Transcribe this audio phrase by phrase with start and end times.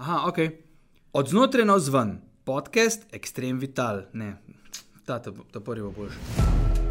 [0.00, 0.36] Aha, ok.
[1.12, 4.08] Od znotraj na vzven, podcast Extreme Vital.
[4.12, 4.32] Ne,
[5.04, 6.16] ta, ta, ta prvi bo boljši.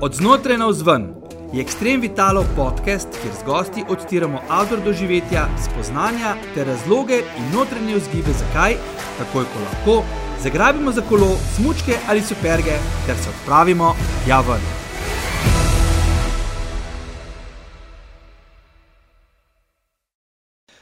[0.02, 1.08] Od znotraj na vzven
[1.54, 7.98] je Extreme Vitalo podcast, kjer z gosti odtiramo avtor doživetja, spoznanja ter razloge in notranje
[7.98, 8.78] vzgibe, zakaj,
[9.18, 10.00] takoj ko lahko,
[10.46, 12.78] zagrabimo za kolo, smučke ali superge
[13.10, 13.96] ter se odpravimo
[14.26, 14.62] tja ven.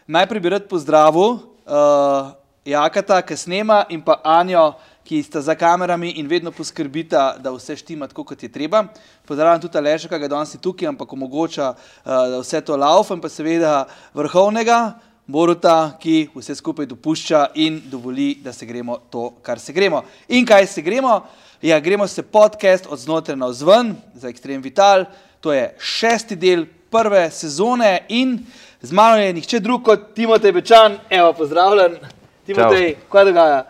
[0.08, 2.32] Najprej bi rad pozdravil uh,
[2.66, 4.74] Jakata, ki snema, in pa Anjo,
[5.08, 8.84] ki sta za kamerami in vedno poskrbita, da vse štima tako, kot je treba.
[9.28, 13.16] Pozdravljam tudi Aleša, ki ga danes je tukaj, ampak omogoča, uh, da vse to laufa,
[13.16, 14.80] in pa seveda vrhovnega
[15.28, 20.04] Boruta, ki vse skupaj dopušča in dovoli, da se gremo to, kar se gremo.
[20.28, 21.22] In kaj se gremo?
[21.62, 25.06] Ja, gremo se podcast od znotraj na vzven za Extreme Vital.
[25.42, 28.38] To je šesti del prve sezone in
[28.82, 31.00] z mano je nihče drug kot Timotej Bečan.
[31.10, 31.98] Evo, pozdravljen.
[32.46, 33.64] Timotej, kaj dogaja?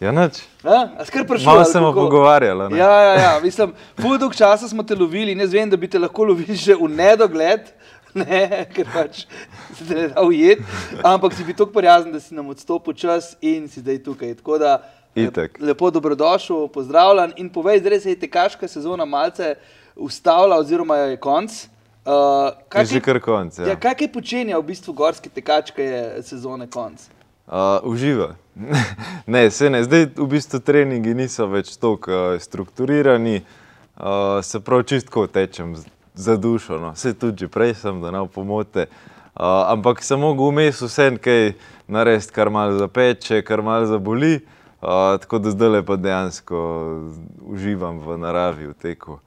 [0.00, 0.42] Ja, nič.
[0.62, 0.94] A?
[0.98, 1.46] A skrb prišel?
[1.50, 2.06] Malo kako?
[2.06, 2.70] pogovarjali.
[2.70, 2.78] ne?
[2.78, 3.32] Ja, ja, ja.
[3.42, 6.74] mislim, pol dolg časa smo te lovili jaz vem, da bi te lahko lovili že
[6.74, 7.66] v nedogled,
[8.22, 9.26] ne, ker pač
[9.74, 10.62] se te ne da ujet,
[11.02, 14.38] ampak si bi tako prijazen, da si nam odstopil čas in si zdaj tukaj.
[14.38, 14.78] Tako da
[15.18, 15.58] Itak.
[15.58, 19.56] lepo dobrodošel, pozdravljen in povej, zdaj se je tekaška sezona malce
[19.96, 21.66] ustavila oziroma je konc.
[22.08, 23.58] Uh, Je že kar konc.
[23.58, 23.68] ja.
[23.68, 23.76] Ja.
[23.76, 26.96] kaj kaj počenja v bistvu gorski tekač, ki je sezone konc?
[27.44, 28.40] Uh, uživa.
[29.26, 29.84] ne, se ne.
[29.84, 33.44] Zdaj v bistvu treningi niso več tako uh, strukturirani,
[34.00, 35.76] uh, se prav čistko tečem
[36.16, 36.80] za dušo.
[36.80, 36.96] No.
[36.96, 38.88] Vse tudi prej sem, da ne pomote.
[39.36, 41.60] Uh, ampak sem mogel vmes vse kaj
[41.92, 44.40] narediti, kar malo zapeče, kar malo zaboli.
[44.80, 46.56] Uh, tako da zdaj pa dejansko
[47.52, 49.20] uživam v naravi, v teku.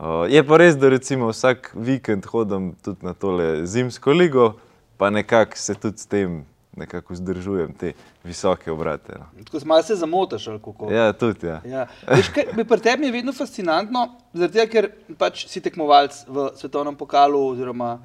[0.00, 4.54] Uh, je pa res, da recimo vsak vikend hodim tudi na tole zimsko ligo,
[4.96, 6.38] pa nekako se tudi s tem
[6.76, 7.92] nekako vzdržujem te
[8.24, 9.18] visoke obrate.
[9.18, 9.44] No.
[9.44, 10.88] Tako se malce zamotaš ali kako?
[10.92, 11.46] Ja, tudi.
[11.46, 11.60] Ja.
[11.64, 11.86] Ja.
[12.08, 14.88] Veš, kaj, pri tebi je vedno fascinantno, tega, ker
[15.20, 17.98] pač si tekmovalec v svetovnem pokalu oziroma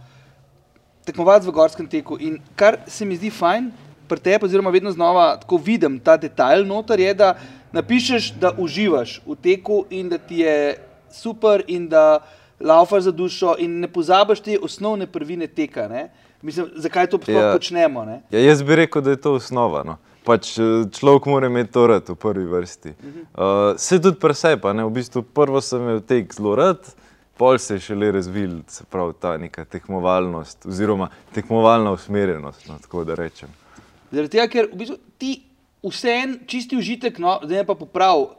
[1.08, 2.18] tekmovalec v gorskem teku.
[2.20, 3.70] In kar se mi zdi fajn
[4.12, 7.32] pri tebi, oziroma vedno znova tako vidim ta detajl noter, je, da
[7.72, 10.76] napišeš, da uživaš v teku in da ti je
[11.16, 12.20] super in da
[12.60, 15.88] laufaš za dušo in ne pozabiš te osnovne prvine teka.
[15.88, 16.10] Ne?
[16.42, 17.54] Mislim, zakaj to Ja.
[17.54, 18.06] počnemo?
[18.06, 18.22] Ne?
[18.32, 19.84] Ja, jaz bi rekel, da je to osnova.
[19.84, 19.98] No.
[20.26, 22.90] Pač eh, človek mora imeti to rad v prvi vrsti.
[22.90, 24.86] Uh, se tudi pri sebi, a ne?
[24.86, 26.82] v bistvu prvo sem imel tek zelo rad,
[27.38, 33.04] pol se je šele razvil, se pravi ta neka tekmovalnost oziroma tekmovalna usmerjenost, no, tako
[33.04, 33.50] da rečem.
[34.12, 35.34] Zaradi tega, ker v bistvu ti
[35.86, 38.32] vseen čisti užitek, no, zdaj pa poprav,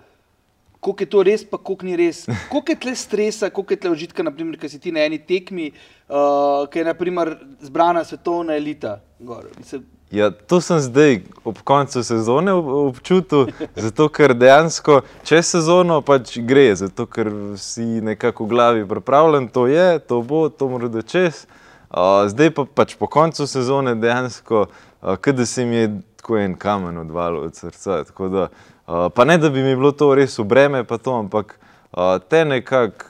[0.87, 2.23] koliko je to res, pa koliko ni res.
[2.53, 5.73] Koliko je tle stresa, koliko je tle užitka, naprimer, ker si ti na eni tekmi,
[5.73, 7.35] uh, ki je naprimer
[7.67, 9.01] zbrana svetovna elita.
[9.19, 9.51] Gor.
[9.59, 13.49] Mislim, Ja, to sem zdaj ob koncu sezone ob- občutil,
[13.85, 17.27] zato ker dejansko čez sezono pač gre, zato ker
[17.59, 21.43] si nekako v glavi pripravljen, to je, to bo, to mora da čez.
[21.91, 25.91] Uh, zdaj pa pač po koncu sezone dejansko, uh, kada se mi je
[26.23, 28.05] tako en kamen odvalil od srca.
[28.07, 31.15] tako Da, uh, pa ne, da bi mi bilo to res v breme, pa to,
[31.19, 31.59] ampak
[31.93, 33.05] uh, te nekako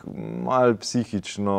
[0.44, 1.56] mal psihično,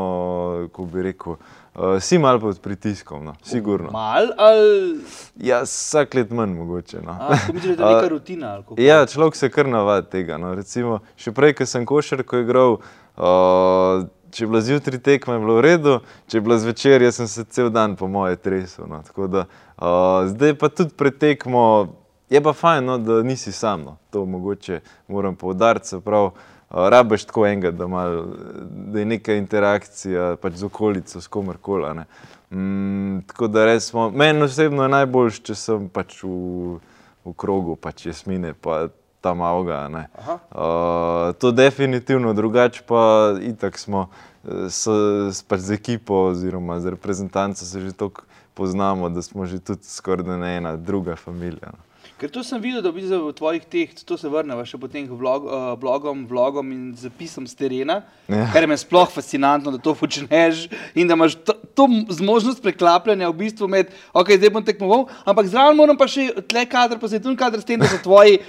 [0.74, 1.38] ko bi rekel,
[1.76, 3.92] uh, si mal pod pritiskom, no, sigurno.
[3.92, 5.00] mal ali
[5.36, 7.02] Ja, vsak let manj mogoče.
[7.06, 7.18] No.
[7.20, 8.58] a, to misliš, da je neka rutina?
[8.78, 10.38] Ja, človek se kar navadi tega.
[10.42, 10.56] No.
[10.56, 12.80] Recimo, še prej, ko sem košarko igral,
[13.22, 17.22] uh, če je bila zjutraj tekma, je bilo v redu, če je bila zvečer, jaz
[17.22, 18.90] sem se cel dan po moje tresel.
[18.90, 19.04] No.
[19.06, 19.46] Tako Da,
[19.78, 21.94] uh, zdaj pa tudi pred tekmo
[22.30, 23.84] je pa fajn, no, da nisi sam.
[23.84, 23.98] No.
[24.12, 25.88] To mogoče moram poudariti.
[25.88, 26.32] se pravi,
[26.70, 28.26] Uh, rabiš tako enega, da, mal,
[28.70, 32.04] da je neka interakcija pač z okolico, s komerkoli.
[32.52, 36.80] Mm, tako da res meni osebno je najboljš, če sem pač v,
[37.24, 38.90] v krogu, pač jasmine, pa
[39.24, 39.80] tam avga.
[39.88, 44.10] Uh, to definitivno, drugače pa itak smo
[44.44, 44.92] eh, s,
[45.32, 49.88] s, pač z ekipo oziroma z reprezentanco se že tako poznamo, da smo že tudi
[49.88, 51.72] skoraj da ne ena druga familija.
[51.72, 51.87] No.
[52.18, 55.06] Ker to sem videl, da v, bistvu v tvojih teh, to se vrnemo še potem
[55.06, 58.48] k vlog, uh, blogom, vlogom in zapisom z terena, ja.
[58.50, 60.64] Kar je meni sploh fascinantno, da to počneš
[60.98, 61.86] in da imaš to, to
[62.18, 66.66] zmožnost preklapljanja v bistvu med, ok, zdaj bom tekmoval, ampak zraven moram pa še tle
[66.66, 68.42] kader, pa se tu kader s tem, da so tvoji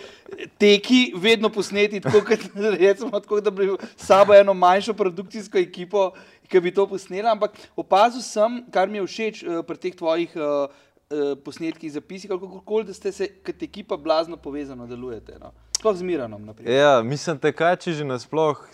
[0.56, 2.48] teki vedno posneti, tako kot
[2.81, 3.69] recimo, tako da bi
[4.00, 6.08] sabo eno manjšo produkcijsko ekipo,
[6.48, 10.32] ki bi to posnela, ampak opazil sem, kar mi je všeč uh, pri teh tvojih
[10.40, 10.72] uh,
[11.10, 15.38] uh, posnetkih, zapisih, kako koli, da ste se kot ekipa blazno povezano delujete.
[15.40, 15.52] No.
[15.78, 16.44] Sploh z Miranom.
[16.44, 16.75] naprimer.
[16.75, 18.69] Ja, mislim, tekači že nasploh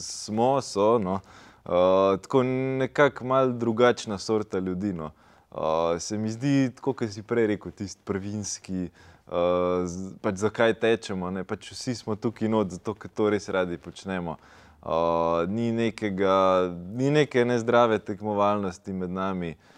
[0.00, 0.98] smo, so.
[0.98, 1.20] No.
[1.64, 4.92] Uh, tako nekako mal drugačna sorta ljudi.
[4.92, 5.10] No.
[5.50, 5.60] Uh,
[5.98, 8.88] se mi zdi, tako kot si prej rekel, tisti prvinski,
[9.26, 9.32] uh,
[10.20, 11.30] pač zakaj tečemo.
[11.30, 11.44] Ne?
[11.44, 14.36] Pač vsi smo tukaj not, zato ker to res radi počnemo.
[14.82, 19.56] Uh, ni, nekega, ni neke nezdrave tekmovalnosti med nami.
[19.56, 19.75] Uh,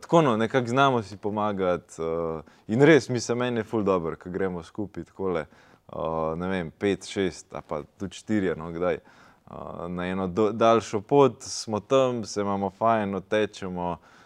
[0.00, 2.02] tako no, nekako znamo si pomagati.
[2.02, 5.44] Uh, in res, mi se meni je ful dobro, ko gremo skupaj takole.
[5.88, 8.98] Uh, ne vem, pet, šest, pa tudi štiri, no kdaj.
[9.46, 13.90] Uh, na eno do, daljšo pot smo tam, se imamo fajn, tečemo.
[13.90, 14.21] Uh,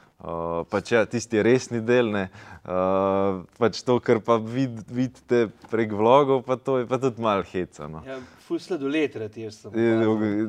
[0.71, 2.23] pač ja, tisti resni del, ne,
[2.65, 7.45] uh, pač to, kar pa vid, vidite prek vlogov, pa to je pa tudi malo
[7.45, 7.89] heca.
[7.91, 8.01] No.
[8.07, 8.17] Ja,
[8.47, 9.77] ful sladoled, jaz sem.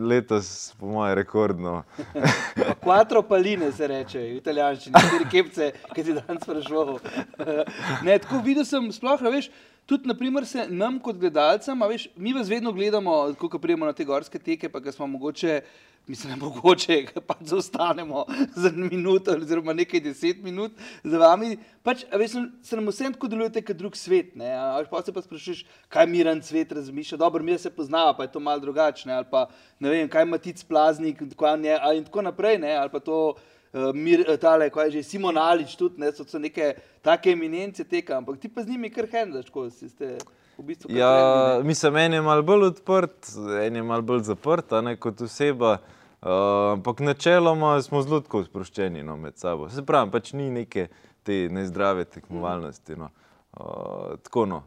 [0.08, 1.82] Letos, po moje, rekordno.
[2.86, 6.94] Quattro paline se reče, v italijanščini, štiri kepce, ki ti danes sprašval.
[8.08, 9.52] ne, tako videl sem, sploh, veš,
[9.88, 14.08] tudi naprimer se nam kot gledalcem, veš, mi vas vedno gledamo, ko prijemo na te
[14.08, 15.60] gorske teke, pa ga smo mogoče
[16.08, 18.26] mislim, da mogoče pa zostanemo
[18.64, 20.72] za minuto, oziroma nekaj deset minut
[21.04, 21.58] za vami.
[21.84, 22.32] Pač, veš,
[22.64, 24.34] se nam vsem tako delujete, kot drug svet.
[24.92, 27.18] Pa se pa sprašuješ, kaj miren svet razmišlja.
[27.18, 29.14] Dobro, mi se poznava, pa je to malo drugačne.
[29.14, 29.48] Ali pa
[29.80, 32.58] ne vem, kaj ima tic plaznik in tako naprej.
[32.58, 32.76] Ne?
[32.76, 33.36] Ali pa to.
[33.74, 36.70] Uh, mir, eh, tale, kaj je že Simon Alič, tudi ne, so, so neke
[37.04, 40.16] take eminence teka, ampak ti pa z njimi kar hendaš, ko si ste
[40.58, 40.88] v bistvu.
[40.96, 43.28] Ja, mislim, en je mal bolj odprt,
[43.68, 45.74] en je mal bolj zaprt, ne kot oseba.
[45.76, 49.70] Uh, ampak načeloma smo zelo sproščeni no, med sabo.
[49.70, 50.88] Se pravi, pač ni neke
[51.24, 52.98] te nezdrave tekmovalnosti.
[52.98, 53.12] No.
[53.58, 54.64] Uh, tako, no.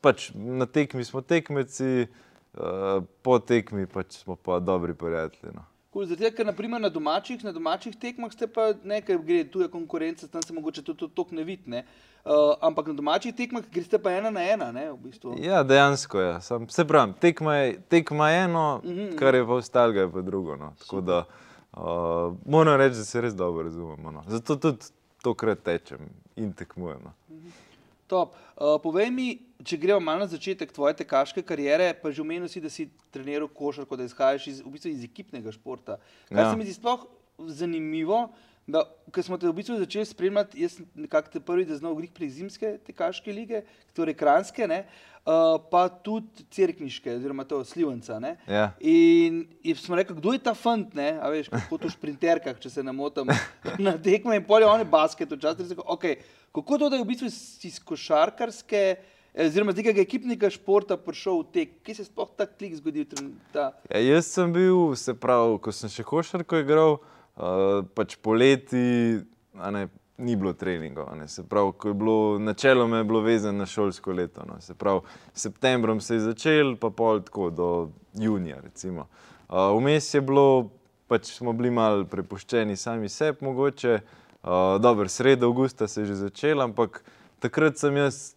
[0.00, 5.54] pač na tekmi smo tekmeci, uh, po tekmi pač smo pa dobri prijatelji.
[5.56, 5.64] No.
[5.92, 9.66] Cool, zato, ker naprimer, na, domačih, na domačih tekmah ste pa nekaj, gre tu je
[9.68, 11.66] konkurenca, tam se mogoče tudi to ne vidi.
[11.66, 11.84] Ne?
[12.24, 14.70] Uh, ampak na domačih tekmah greste pa ena na ena.
[14.72, 15.34] Ne, v bistvu.
[15.42, 16.28] Ja, dejansko je.
[16.28, 16.40] Ja.
[16.40, 19.16] Sam, se pravi, tekma je tekma eno, mm -hmm.
[19.18, 20.56] kar je pa ostalo, je pa drugo.
[20.56, 20.72] No.
[20.78, 21.24] Tako da
[21.72, 24.10] uh, moram reči, da se res dobro razumemo.
[24.10, 24.22] No.
[24.28, 24.84] Zato tudi
[25.22, 25.98] tokrat tečem
[26.36, 27.00] in tekmujem.
[27.04, 27.12] No.
[27.28, 27.69] Mm -hmm.
[28.10, 28.34] Top.
[28.58, 29.28] Uh, povej mi,
[29.62, 33.46] če gremo malo na začetek tvoje tekaške kariere, pa že omenil si, da si treniral
[33.46, 36.00] košarko, da izhajaš iz, v bistvu iz ekipnega športa.
[36.28, 36.50] Kaj ja.
[36.50, 37.06] se mi zdi sploh
[37.54, 38.24] zanimivo,
[38.72, 42.10] da ko smo te v bistvu začeli spremljati, jaz nekako te prvi, da znal grih
[42.14, 43.62] pri zimske tekaške lige,
[43.96, 44.84] torej kranske, ne,
[45.26, 48.20] uh, pa tudi cerkniške, oziroma to slivanca.
[48.46, 48.70] Ja.
[48.78, 52.70] In, in smo rekli, kdo je ta fant, ne, a veš, kako to šprinterkah, če
[52.70, 53.32] se ne motim,
[53.86, 56.18] na tekme in polje, one basket, včasih rekel, okej.
[56.20, 57.28] Okay, Kako to, da je v bistvu
[57.62, 58.96] iz košarkarske,
[59.34, 61.76] eh, oziroma iz nekega ekipnega športa prišel v tek?
[61.86, 63.06] Kje se je sploh ta klik zgodil?
[63.52, 63.70] Ta...
[63.90, 66.98] Ja, jaz sem bil, se pravi, ko sem še košarko igral,
[67.40, 69.20] uh, pač poleti
[69.54, 69.88] ne,
[70.20, 71.08] ni bilo treningov.
[71.26, 74.44] Se pravi, ko je bilo načeloma je bilo vezano na šolsko leto.
[74.46, 74.60] No.
[74.60, 75.00] Se pravi,
[75.34, 78.60] septembrom se je začel, pa pol tako do junija.
[78.60, 80.70] Uh, vmes je bilo,
[81.08, 84.00] pač smo bili malo prepuščeni sami sebi, mogoče.
[84.42, 87.02] Uh, dobro, sredo avgusta se je že začel, ampak
[87.40, 88.34] takrat sem jaz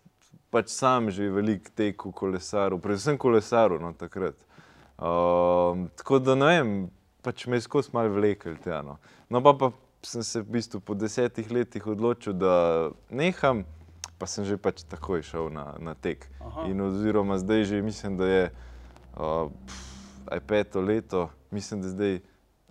[0.51, 3.79] pač sam že veliko tekel kolesarov, predvsem kolesarov.
[3.81, 6.73] No, uh, tako da ne vem,
[7.23, 8.57] pač me je skozi malo vlekel.
[8.63, 8.97] Tja, no.
[9.29, 9.71] no, pa, pa
[10.03, 13.63] sem se v bistvu po desetih letih odločil, da neham,
[14.19, 16.27] pa sem že pač takoj šel na, na tek.
[16.43, 16.67] Aha.
[16.67, 18.43] In oziroma zdaj že mislim, da je
[19.15, 22.19] uh, pf, peto leto, mislim, da zdaj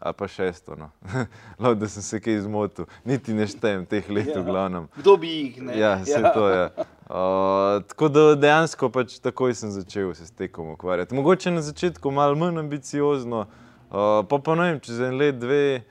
[0.02, 0.74] ali pa šesto.
[0.74, 0.90] No.
[1.62, 4.40] Lov, da sem se kaj izmotil, niti ne štejem teh let, ja.
[4.40, 4.88] v glavnem.
[4.98, 5.76] Kdo bi jih ne?
[5.78, 6.32] Ja, vse ja.
[6.34, 6.58] to je.
[6.58, 6.86] Ja.
[7.06, 11.14] Uh, tako da dejansko pač takoj sem začel se s tekom ukvarjati.
[11.14, 15.82] Mogoče na začetku malo manj ambiciozno, uh, pa pa ne vem, čez en let, dve,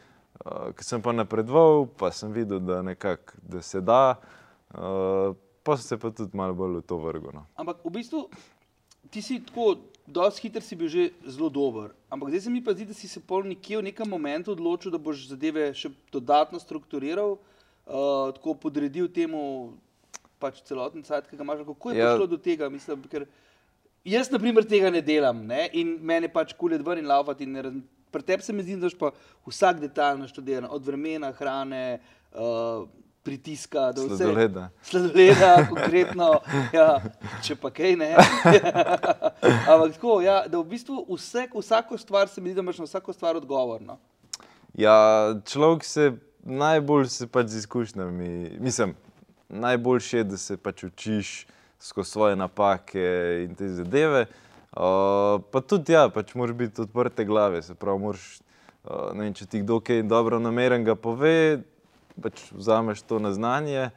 [0.42, 4.18] uh, ki sem pa napredoval, pa sem videl, da, nekak, da se da,
[4.74, 7.36] uh, pa sem se pa tudi malo bolj v to vrgel.
[7.36, 7.46] No.
[7.62, 8.26] Ampak v bistvu
[9.14, 9.76] ti si tako
[10.08, 11.94] dosti hiter si bil že zelo dober.
[12.10, 14.92] Ampak zdaj se mi pa zdi, da si se pol nekje v nekem momentu odločil,
[14.92, 19.78] da boš zadeve še dodatno strukturiral, uh, tako podredil temu
[20.42, 21.62] pač celoten sajt, ki ga imaš.
[21.70, 22.10] Kako je ja.
[22.10, 22.70] prišlo do tega?
[22.74, 23.30] Mislim, ker
[24.06, 25.68] jaz, na primer, tega ne delam ne?
[25.74, 27.48] in meni pač kulet ven in laufati.
[28.12, 29.12] Pri tebi se mi zdi, da boš pa
[29.48, 32.02] vsak detajl naštudiran, od vremena, hrane.
[32.32, 32.88] Uh,
[33.24, 34.70] pritiska, da vse sledoleda.
[34.84, 36.40] Sledoleda, konkretno,
[36.74, 37.02] ja,
[37.46, 38.10] če pa kaj ne.
[39.72, 42.90] Ampak tako, ja, da v bistvu vse, vsako stvar se mi zdi, da imaš na
[42.90, 44.00] vsako stvar odgovorno.
[44.74, 44.96] Ja,
[45.46, 46.12] človek se
[46.44, 48.96] najbolj se pač z izkušnjami, mislim,
[49.50, 51.46] najboljše je, da se pač učiš
[51.82, 54.26] skozi svoje napake in te zadeve.
[54.72, 58.40] Uh, pa tudi, ja, pač moraš biti odprte glave, se pravi, moraš,
[58.84, 61.60] uh, ne vem, če ti kdo kaj dobro nameren ga pove,
[62.22, 63.90] pač vzameš to na znanje,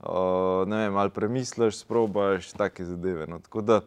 [0.00, 3.28] uh, ne vem, ali premisliš, sprobaš take zadeve.
[3.28, 3.42] No.
[3.44, 3.80] Tako da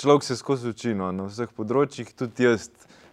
[0.00, 2.70] človek se skozi uči no, na vseh področjih, tudi jaz,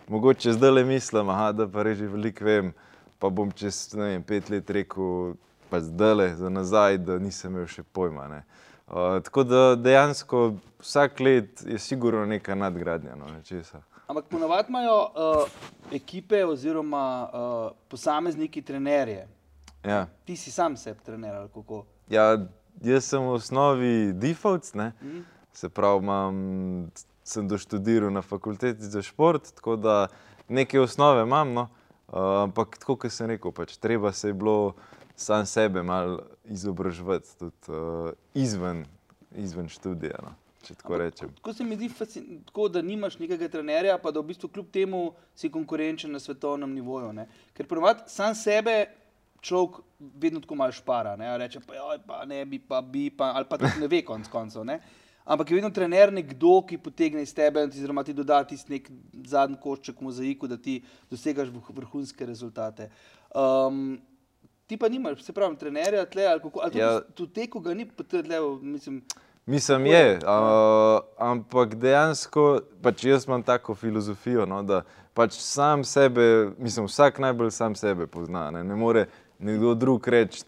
[0.08, 2.72] mogoče zdaj le mislim, aha, da pa reži veliko vem,
[3.20, 5.34] pa bom čez vem, pet let rekel,
[5.68, 8.30] pa zdaj le za nazaj, da nisem imel še pojma.
[8.32, 8.46] Ne.
[8.48, 8.73] Uh,
[9.24, 13.16] tako da dejansko vsak let je sigurno neka nadgradnja.
[13.16, 13.82] No, nečesa.
[14.08, 15.48] Ampak ponovadi imajo uh,
[15.92, 19.28] ekipe oziroma uh, posamezniki trenerje.
[19.84, 20.08] Ja.
[20.26, 21.86] Ti si sam sebi trener ali kako?
[22.10, 22.38] Ja,
[22.82, 24.92] jaz sem v osnovi default, ne?
[25.02, 25.22] Mhm.
[25.54, 26.92] se pravi, imam,
[27.24, 30.08] sem doštudiral na fakulteti za šport, tako da
[30.48, 31.54] neke osnove imam.
[31.54, 31.68] No?
[32.08, 34.74] Uh, ampak tako, kot sem rekel, pač, treba se je bilo
[35.16, 38.86] sam sebe malo izobraževati, tudi uh, izven,
[39.36, 40.20] izven študija.
[40.24, 40.34] No?
[40.64, 41.32] Če tako rečem.
[41.36, 41.90] Tako se mi zdi,
[42.48, 45.02] tako, da nimaš nekega trenerja, pa da v bistvu kljub temu
[45.36, 47.12] si konkurenčen na svetovnem nivoju.
[47.14, 47.28] Ne?
[47.54, 48.86] Ker ponovadi sam sebe
[49.44, 51.18] človek vedno tako malo špara.
[51.20, 51.34] Ne?
[51.38, 54.30] Reče pa, joj, pa ne bi, pa bi, pa, ali pa tudi ne ve konc
[54.32, 54.64] koncev.
[54.66, 54.80] Ne?
[55.24, 58.90] Ampak je vedno trener nekdo, ki potegne iz tebe, oziroma ti doda tisti nek
[59.28, 62.90] zadnji košček mozaiku, da ti dosegaš vrh- vrhunske rezultate.
[63.36, 64.02] Um,
[64.74, 66.92] ti pa nimaš, se pravi, trenerja tle, ali kako, ali Ja.
[66.92, 67.02] ja.
[67.02, 69.04] tu teko ga ni, tle, mislim,
[69.46, 74.82] Mislim, je, je, uh, ampak dejansko pač jaz imam tako filozofijo, no, da
[75.14, 78.52] pač sam sebe, mislim, vsak najbolj sam sebe pozna.
[78.52, 79.06] Ne, ne more
[79.40, 80.46] nekdo drug reči,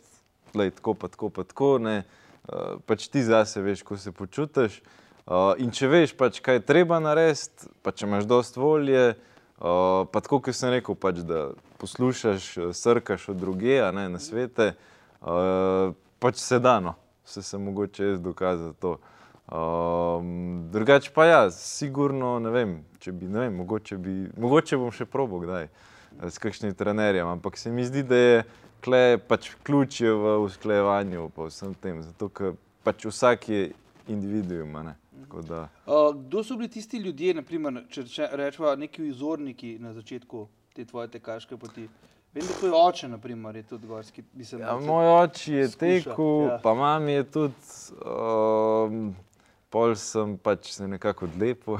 [0.53, 1.69] da je tako, pa tako, pa tako.
[1.77, 2.03] Ne,
[2.47, 4.79] uh, pač ti zase veš, ko se počutiš.
[5.27, 9.13] Uh, in če veš, pač, kaj je treba narediti, pa če imaš dost volje,
[9.59, 11.49] uh, pa tako, kot sem rekel, pač, da
[11.81, 14.73] poslušaš, eh, srkaš od druge, a ne na svete,
[15.21, 16.79] uh, pač se da.
[16.79, 16.95] No
[17.25, 18.97] se sem mogoče jaz dokazal to.
[19.51, 24.89] Um, drugače pa ja, sigurno ne vem, če bi, ne vem, mogoče, bi, mogoče bom
[24.93, 28.39] še probo kdaj eh, s kakšnim trenerjem, ampak se mi zdi, da je
[28.85, 33.61] kle pač ključ je v usklajevanju pa vsem tem, zato ker pač vsak je
[34.09, 34.95] individuum, ne.
[35.41, 40.47] Da, Uh, kdo so bili tisti ljudje, naprimer, če reče- rečeva neki vzorniki na začetku
[40.73, 41.87] te tvoje tekaške poti?
[42.33, 44.23] Vem, da tvoj oče, naprimer, je tudi gorski.
[44.33, 46.59] Mislim, Ja, moj oče je skuša, tekel, ja.
[46.63, 47.55] pa mami je tudi,
[48.01, 49.15] um,
[49.69, 51.73] pol sem pač se nekako odlepil.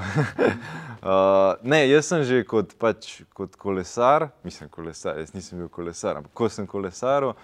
[1.62, 6.32] ne, jaz sem že kot, pač, kot kolesar, mislim kolesar, jaz nisem bil kolesar, ampak
[6.32, 7.34] ko sem kolesaril,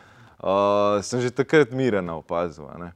[0.41, 2.65] uh, sem že takrat Mirena opazil.
[2.65, 2.91] Uh,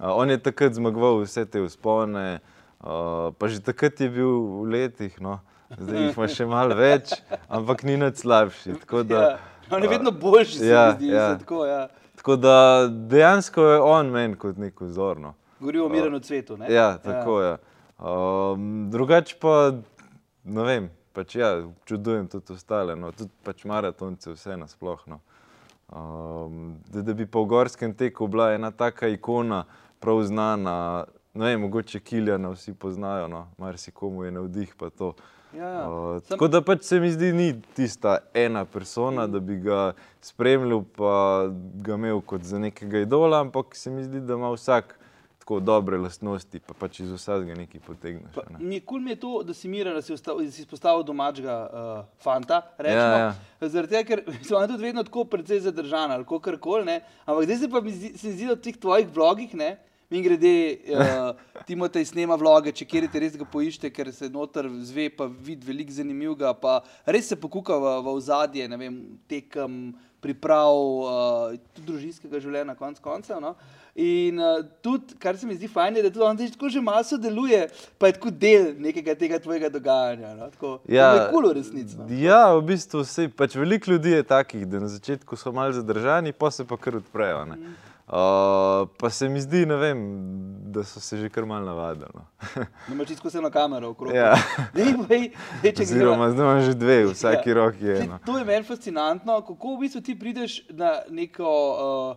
[0.00, 2.40] on je takrat zmagoval vse te vzpone,
[2.80, 5.40] uh, pa že takrat je bil v letih, no.
[5.68, 7.12] zdaj jih ima še malo več,
[7.48, 8.78] ampak ni nič slabši.
[9.04, 9.38] Da, Ja.
[9.70, 11.08] On je vedno boljši, se ja, mi zdi.
[11.12, 11.38] ja.
[11.38, 11.88] Tako, ja.
[12.16, 15.20] Tako da dejansko je on meni kot nek vzor.
[15.20, 15.34] No.
[15.60, 16.56] Govorijo o mirenem cvetu.
[16.56, 16.72] Ne?
[16.72, 17.56] Ja, tako je.
[17.98, 19.72] Um, drugače pa
[20.44, 21.50] ne vem, pač ja,
[21.84, 25.20] čudujem tudi ostale, no, tudi pač maratonce, vse nasplošno.
[25.88, 29.64] Um, da, da bi po gorskem teku bila ena taka ikona,
[30.00, 35.14] prav znana, ne vem, mogoče Kiljana vsi poznajo, no, marsikomu je navdih pa to.
[35.56, 35.90] Ja, ja.
[35.90, 39.92] Uh, Sam- tako da pač se mi zdi, ni tista ena persona, da bi ga
[40.20, 44.98] spremljal, pa ga imel kot za nekega idola, ampak se mi zdi, da ima vsak
[45.38, 48.34] tako dobre lastnosti, pa pač iz vsega nekaj potegneš.
[48.34, 48.74] Pa, ne.
[48.74, 52.04] je kul mi je to, da si miren, da si, da si izpostavil domačega uh,
[52.20, 52.60] fanta.
[52.76, 53.68] Rečemo, Ja, ja.
[53.68, 57.00] Zaradi tega, ker so oni tudi vedno tako precej zadržani ali kar koli.
[57.24, 59.78] Ampak zdaj se pa mi zdi, se zdi, da v teh tvojih vlogih, ne,
[60.10, 61.36] mi grede, uh,
[61.66, 65.92] Timotej snema vloge, če kjerite res ga poiščete, ker se noter zve, pa vidi veliko
[65.92, 69.90] zanimivega, pa res se pokuka v, v ozadje, ne vem, tekem,
[70.24, 73.38] priprav, uh, tudi družinskega življenja, konc koncev.
[73.42, 73.52] No?
[73.98, 76.82] In uh, tudi, kar se mi zdi fajn, je, da tudi on zdaj tako že
[76.82, 77.60] malo sodeluje,
[77.98, 80.32] pa je tako del nekega tega tvojega dogajanja.
[80.38, 80.48] No?
[80.54, 81.98] Tako, Ja, to je kul v resnici.
[82.00, 82.08] No?
[82.18, 86.32] Ja, v bistvu vse, pač veliko ljudi je takih, da na začetku so malo zadržani,
[86.32, 87.44] pa se pa kar odprejo.
[87.52, 87.76] ne.
[88.08, 89.98] Uh, pa se mi zdi, vem,
[90.72, 92.08] da so se že kar malo navadili.
[92.14, 92.24] No.
[92.92, 94.14] Imaš čisto vse na kamero okrog.
[94.14, 94.32] Ja.
[94.74, 95.30] Dej, bej,
[95.62, 97.54] dej, Oziroma, zdaj imam že dve, vsaki Ja.
[97.54, 98.18] roki je eno.
[98.26, 101.50] To je meni fascinantno, kako v bistvu ti prideš na neko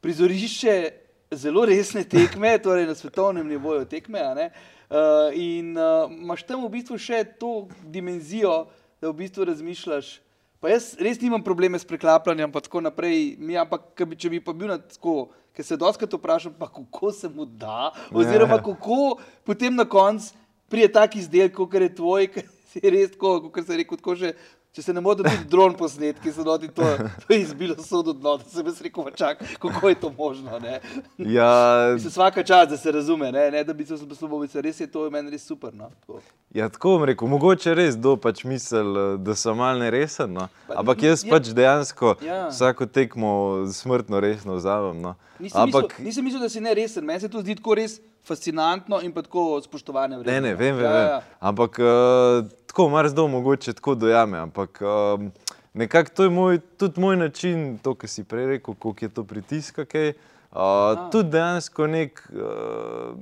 [0.00, 0.90] prizorišče
[1.30, 4.22] zelo resne tekme, torej na svetovnem nivoju tekme.
[4.22, 8.68] Uh, in uh, imaš tam v bistvu še to dimenzijo,
[9.02, 10.20] da v bistvu razmišljaš.
[10.64, 13.34] Pa jaz res nimam probleme s preklapljanjem, pa tako naprej.
[13.36, 17.10] Mi, ampak, bi, če bi pa bil na tako, ker se doskrat vprašam, pa kako
[17.12, 18.62] se mu da, oziroma Ja.
[18.64, 20.32] kako potem na koncu
[20.72, 22.46] prije tak izdelek, kot je tvoj, ki
[22.80, 24.32] je res tako, kot se reče, tako že.
[24.74, 26.82] Če se ne motim, tudi dron posnetki so doti to,
[27.22, 30.58] to je izbilo sodo dno, da se bi rekel, čak, kako je to možno.
[30.58, 30.80] Ne?
[31.18, 34.88] Ja, Mislim, vsaka čas, da se razume, ne, ne da bi se slabo, res je
[34.90, 35.70] to meni res super.
[35.74, 35.90] No?
[36.00, 36.18] Tako.
[36.54, 40.34] Ja, tako bom rekel, mogoče res do pač misel, da sem mal neresen.
[40.34, 40.48] No.
[40.66, 41.30] Pa, Ampak jaz ja.
[41.30, 42.48] pač dejansko Ja.
[42.50, 43.30] vsako tekmo
[43.70, 44.98] smrtno resno vzamem.
[45.06, 45.14] No.
[45.38, 48.00] Nisem, Ampak mislil, nisem mislil, da si ne resen, meni se to zdi tako res
[48.26, 50.32] fascinantno in pa tako spoštovane vredno.
[50.32, 50.84] ne, ne, vem, vem.
[50.84, 51.08] Ja, vem.
[51.14, 51.22] ja.
[51.40, 54.38] Ampak uh, tako marsikdo mogoče tako dojame.
[54.38, 55.30] Ampak um,
[55.74, 59.24] nekako to je moj, tudi moj način, to, kar si prej rekel, koliko je to
[59.24, 59.84] pritiska.
[59.84, 60.12] Kaj,
[60.54, 63.16] Uh, tudi dejansko nek, uh,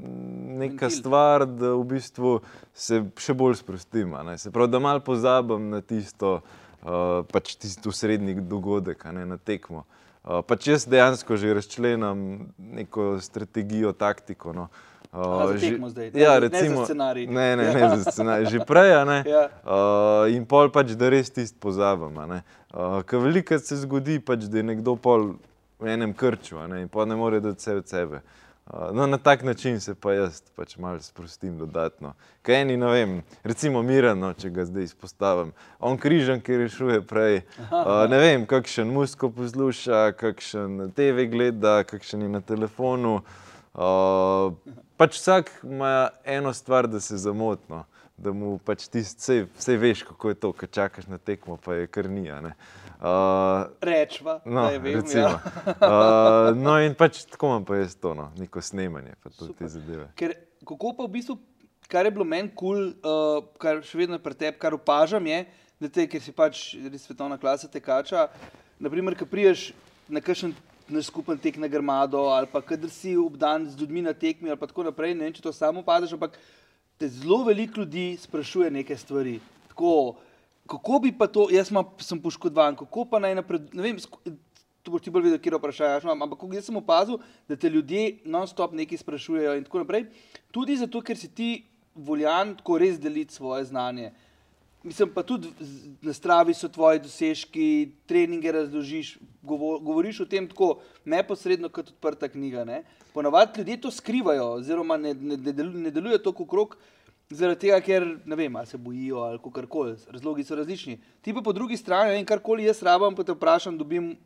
[0.61, 0.91] neka Ventil.
[0.91, 2.33] stvar, da v bistvu
[2.75, 4.13] se še bolj sprostim.
[4.37, 6.43] Se pravi, da malo pozabim na tisto,
[6.83, 9.87] uh, pač tisti osrednji dogodek, ne na tekmo.
[10.25, 14.53] Uh, pač jaz dejansko že razčlenim neko strategijo, taktiko.
[14.53, 14.69] No.
[14.69, 17.27] A, za že- zdaj, ne Ja, za- ne za recimo, scenarij.
[17.27, 17.97] Ne, ne, ne Ja.
[17.97, 18.47] za scenarij.
[18.47, 19.25] Že prej, a ne.
[19.29, 19.49] Ja.
[20.27, 22.19] Uh, in pol pač, da res tisto pozabim.
[22.19, 22.43] a ne.
[22.75, 25.35] Uh, Ker veliko se zgodi, pač, da je nekdo pol
[25.79, 28.21] v enem krču ne, in pa ne more dati vse od sebe.
[28.73, 32.15] Uh, no, na tak način se pa jaz pač malo sprostim dodatno.
[32.43, 35.53] Kaj eni, ne vem, recimo Mirano, če ga zdaj izpostavim.
[35.81, 37.43] On križan, ki rešuje prej.
[37.69, 43.15] Uh, ne vem, kakšen musko posluša, kakšen TV gleda, kakšen je na telefonu.
[43.15, 43.42] Uh,
[44.97, 47.85] pač vsak ima eno stvar, da se zamotno,
[48.17, 51.87] da mu pač tisti, vse veš, kako je to, ko čakaš na tekmo, pa je
[51.87, 52.29] kar ni.
[52.31, 55.23] Uh, Rečva, No, da je vem, recimo.
[55.23, 55.41] ja.
[55.67, 59.69] uh, no, in pač tako imam pa jaz to, no, neko snemanje, pa tudi te
[59.69, 60.07] zadeve.
[60.15, 60.37] Ker
[60.69, 61.39] kako pa v bistvu,
[61.91, 65.41] kar je bilo meni kul, cool, uh, kar še vedno pri tebi, kar opažam, je,
[65.83, 68.29] da te, ker si pač res svetovna klasa tekača,
[68.79, 69.73] naprimer, ko priješ
[70.13, 70.55] na kakšen
[70.89, 74.59] naš skupen tek na grmado ali pa kadar si obdan z ljudmi na tekmi ali
[74.59, 76.39] pa tako naprej, ne vem, če to samo opaziš, ampak
[76.99, 79.41] te zelo veliko ljudi sprašuje neke stvari.
[79.69, 80.17] Tako,
[80.67, 83.99] kako bi pa to, jaz imam, sem poškodovan, kako pa naj napred, ne vem,
[84.83, 88.19] to boš ti bolj videl, kje vprašaš, ampak kako jaz sem opazil, da te ljudje
[88.25, 90.07] non-stop nekaj sprašujejo in tako naprej.
[90.55, 91.51] Tudi zato, ker si ti
[91.95, 94.13] voljan tako res deliti svoje znanje.
[94.85, 95.49] Mislim pa tudi
[96.03, 97.67] na stravi so tvoji dosežki,
[98.07, 99.13] treninge razložiš,
[99.43, 100.73] govo- govoriš o tem tako
[101.05, 102.65] neposredno kot odprta knjiga.
[102.65, 102.83] Ne?
[103.15, 106.77] Ponavadi ljudje to skrivajo, oziroma ne, ne, ne, delu- ne delujejo tako krok,
[107.31, 109.95] zaradi tega, ker ne vem, ali se bojijo ali karkoli.
[110.09, 110.99] Razlogi so različni.
[111.21, 114.17] Ti pa po drugi strani, vem, karkoli jaz rabim, pa te vprašam, dobim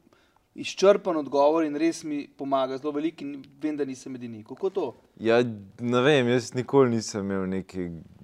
[0.54, 4.44] izčrpen odgovor in res mi pomaga zelo veliko in vem, da nisem edini.
[4.44, 4.86] Kako to?
[5.20, 5.42] Ja,
[5.80, 8.15] ne vem, jaz nikoli nisem imel neke, mm,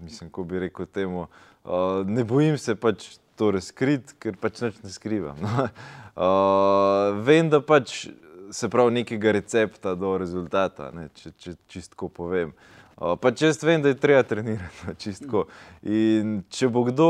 [0.00, 1.26] mislim, ko bi rekel temu,
[1.64, 1.70] uh,
[2.06, 5.38] ne bojim se pač to razkriti, ker pač nič ne skrivam.
[5.42, 5.68] No.
[6.14, 8.06] Uh, vem, da pač
[8.54, 12.52] se pravi nekega recepta do rezultata, ne, če, če čistko povem.
[12.94, 15.46] Uh, pač jaz vem, da je treba trenirati, no, čistko.
[15.82, 17.08] In če bo kdo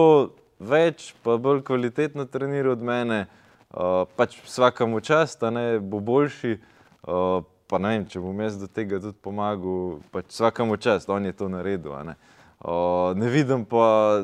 [0.60, 3.24] več, pa bolj kvalitetno treniral od mene,
[3.72, 6.56] uh, pač vsakemu čast, a ne bo boljši.
[7.04, 11.26] Uh, pa ne vem, če bom jaz do tega tudi pomagal, pač vsakemu čast, on
[11.26, 11.96] je to naredil.
[12.06, 12.14] Ne.
[12.62, 14.22] Uh, ne vidim pa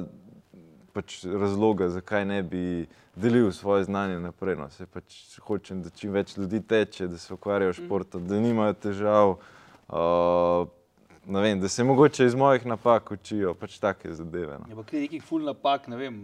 [0.94, 2.62] pač razloga, zakaj ne bi
[3.16, 4.54] delil svoje znanje naprej.
[4.56, 4.68] No.
[4.70, 8.78] Se pač hočem, da čim več ljudi teče, da se ukvarjajo s športom, da nimajo
[8.78, 9.34] težav.
[9.90, 10.70] Uh,
[11.26, 14.58] ne vem, da se mogoče iz mojih napak učijo, pač take zadeve.
[14.58, 14.70] No.
[14.70, 16.20] Je pa kaj nekih ful napak, ne vem.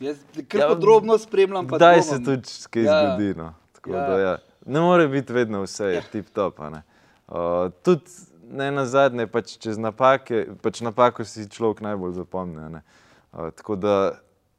[0.00, 0.16] Jaz
[0.48, 1.68] kar Ja, ja, podrobno spremljam.
[1.68, 2.08] Kdaj dvomim.
[2.08, 3.00] se tudi kaj Ja.
[3.04, 3.34] zgodi.
[3.36, 3.52] No.
[3.76, 4.06] Tako Ja.
[4.06, 4.36] Da, ja.
[4.70, 6.02] Ne more biti vedno vse ja.
[6.12, 6.58] tip top.
[6.58, 6.82] ne.
[7.28, 8.10] Uh, tudi
[8.50, 12.82] ne na zadnje, pač čez napake, pač napako si človek najbolj zapomni.
[13.32, 13.96] Uh, tako da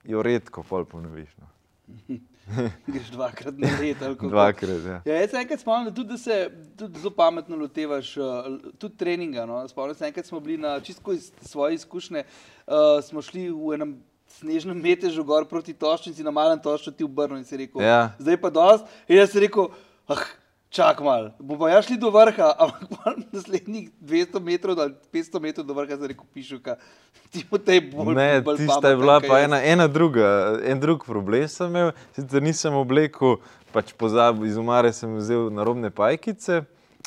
[0.04, 1.32] jo redko pol ponoviš.
[1.39, 1.47] No.
[2.91, 4.02] Greš dvakrat na let.
[4.02, 4.30] ali kako.
[4.30, 4.84] Dvakrat.
[4.86, 5.02] Ja.
[5.06, 8.15] Ja, jaz se enkrat spomnim, tudi, da se tudi zelo pametno lotevaš,
[8.78, 9.45] tudi treninga.
[9.45, 9.63] No?
[9.67, 12.24] Spomnim se, enkrat smo bili na čisto iz svoje izkušnje,
[12.67, 14.00] uh, smo šli v enem
[14.39, 18.13] snežnem metežu gor proti Toščici, na malem Tošču ti v Brnu in si rekel, Ja.
[18.19, 18.86] zdaj pa dost.
[19.08, 19.71] In jaz sem rekel,
[20.12, 20.24] ah,
[20.69, 22.84] čak mal, bomo ja šli do vrha, ampak
[23.32, 26.76] naslednjih 200 metrov ali 500 metrov do vrha sem rekel, pišuka,
[27.32, 30.28] ti po tej bolj Ne, bolj tista je bila pa jaz." ena, ena druga,
[30.63, 33.39] en drug problem sem imel, sicer nisem oblekel,
[33.71, 36.63] pač pozabil, iz umare sem vzel narobne pajkice,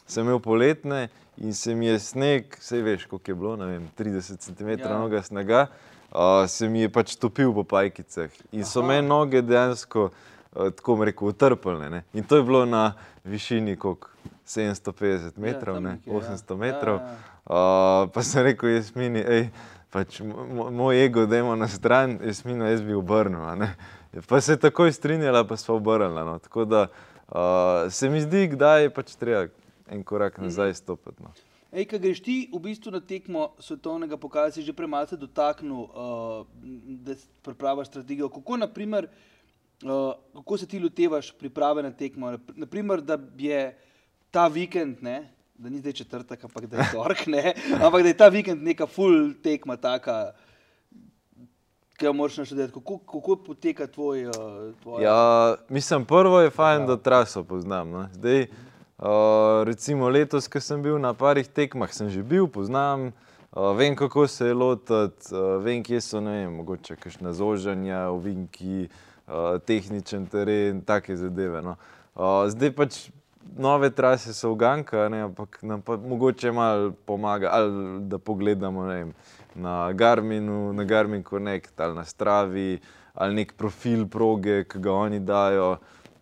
[0.07, 3.89] sem imel poletne in se mi je sneg, vse veš, koliko je bilo, ne vem,
[3.99, 4.93] 30 cm Ja.
[4.93, 5.67] noga snega,
[6.13, 8.89] uh, se mi je pač topil po pajkicah in so Aha.
[8.89, 10.13] me noge dejansko,
[10.55, 11.91] tako bom rekel, utrpljene.
[11.91, 12.03] Ne?
[12.15, 14.09] In to je bilo na višini, koliko
[14.47, 16.21] 750 metrov, tam ne, nekje, ja.
[16.21, 16.99] 800 metrov.
[16.99, 17.17] Ja, ja.
[17.45, 19.49] Uh, pa sem rekel, jaz mini, ej,
[19.93, 23.67] pač mo- mo- moj ego, da imamo na stran, jaz mini, jaz bi obrnil.
[24.29, 26.25] Pa se je takoj strinjala, pa smo obrnili.
[26.25, 26.39] No.
[26.39, 29.47] Tako da uh, se mi zdi, kdaj je pač treba
[29.89, 31.23] en korak nazaj stopiti.
[31.23, 31.35] No.
[31.75, 35.89] Ej, kaj greš ti v bistvu na tekmo svetovnega pokala, si že prej malce dotaknil,
[35.91, 36.47] uh,
[37.03, 38.31] da pripravaš strategijo.
[38.31, 39.34] Kako, naprimer, uh,
[40.35, 42.27] kako se ti lotevaš priprave na tekmo?
[42.27, 43.79] Nap- Naprimer, da je
[44.31, 48.17] ta vikend, ne, da ni zdaj četrtek, ampak da je torek, ne, ampak da je
[48.17, 50.33] ta vikend neka full tekma, taka,
[51.97, 52.73] ki jo moraš naštudirati.
[52.75, 54.27] Kako, kako poteka tvoj?
[54.27, 54.35] Uh,
[54.83, 55.05] tvoja...
[55.05, 57.91] Ja, mislim, prvo je fajn, da traso poznam.
[57.91, 58.09] No.
[58.13, 59.07] Zdaj, uh,
[59.65, 63.13] recimo letos, ko sem bil na parih tekmah, sem že bil, poznam,
[63.53, 68.09] uh, vem, kako se je lotiti, uh, vem, kje so, ne vem, mogoče kakšna zožanja,
[68.11, 69.04] ovinki, uh,
[69.67, 71.63] tehničen teren, take zadeve.
[71.63, 71.77] No.
[72.15, 72.99] Uh, zdaj pač
[73.57, 79.13] nove trase so uganka, ne, ampak nam pa mogoče malo pomaga, ali da pogledamo vem,
[79.55, 82.79] na Garminu, na Garmin Connect ali na Stravi,
[83.15, 85.77] ali nek profil proge, ki ga oni dajo,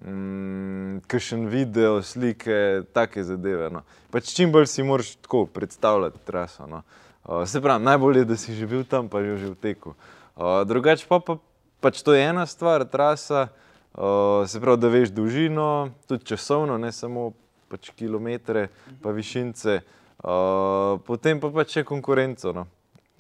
[0.05, 3.71] mm, kakšen video, slike, take zadeve.
[3.71, 3.83] No.
[4.11, 6.67] Pač čim bolj si moraš tako predstavljati traso.
[6.67, 6.83] No.
[7.25, 9.95] Uh, se pravi, najbolje je, da si že bil tam, pa že v teku.
[10.37, 11.37] Uh, drugače pa, pa
[11.83, 13.49] pač to je ena stvar, trasa.
[13.93, 17.33] Uh, se pravi, da veš dolžino, tudi časovno, ne samo
[17.69, 18.71] pač kilometre,
[19.03, 19.83] pa višince,
[20.25, 22.55] uh, potem pa pač še konkurenco.
[22.57, 22.65] No.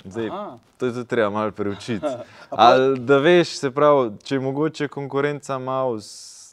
[0.04, 0.30] Zdaj,
[0.80, 2.08] to je tudi treba malo preučiti.
[2.50, 6.00] Ali da veš, se pravi, če je mogoče konkurenca malo,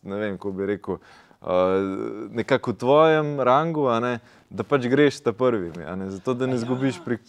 [0.03, 4.17] ne vem, kako bi rekel, uh, nekako v tvojem rangu, ne,
[4.49, 5.71] da pač greš ta prvi,
[6.11, 7.19] zato da ne zgubiš, pri,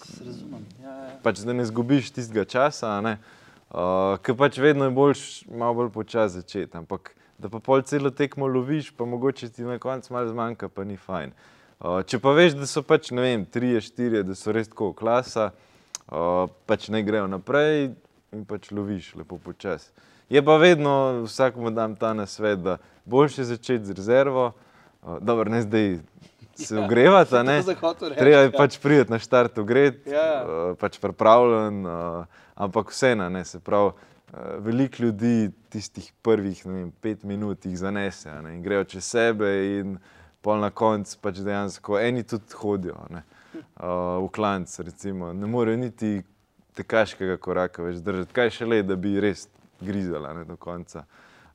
[0.83, 0.99] ja, ja.
[1.23, 2.99] pač, da ne zgubiš tistega časa.
[3.05, 3.19] Ne,
[3.71, 6.75] uh, Uh, Ker pač vedno je boljš, malo bolj počasi začeti.
[6.75, 10.85] Ampak da pa pol celo tekmo loviš, pa mogoče ti na koncu malo zmanjka, pa
[10.85, 11.31] ni fajn.
[11.79, 14.91] Uh, če pa veš, da so pač ne vem, tri, štiri, da so res tako
[14.93, 15.53] klasa,
[16.11, 17.93] uh, pač ne grejo naprej
[18.35, 19.95] in pač loviš lepo počasi.
[20.31, 25.63] Je pa vedno vsakmu dam ta nasvet, da boljše začeti z rezervo, uh, dobro, ne
[25.63, 26.01] zdaj.
[26.61, 27.63] Se ja, ogrevati, ne?
[28.19, 28.53] Treba je ja.
[28.53, 30.43] pač priti na štart, ogreti, ja.
[30.43, 31.87] uh, pač pripravljen.
[31.87, 33.93] Uh, ampak vseeno, ne se pravi.
[34.31, 39.49] Uh, veliko ljudi tistih prvih vem, pet minut jih zanese ne, in grejo čez sebe,
[39.81, 39.97] in
[40.45, 44.77] pol na koncu pač dejansko eni tudi hodijo ne, uh, v klanc.
[44.87, 45.33] Recimo.
[45.35, 46.21] Ne morejo niti
[46.79, 49.49] tekaškega koraka več držati, kaj še le, da bi res
[49.83, 51.05] grizala ne, do konca.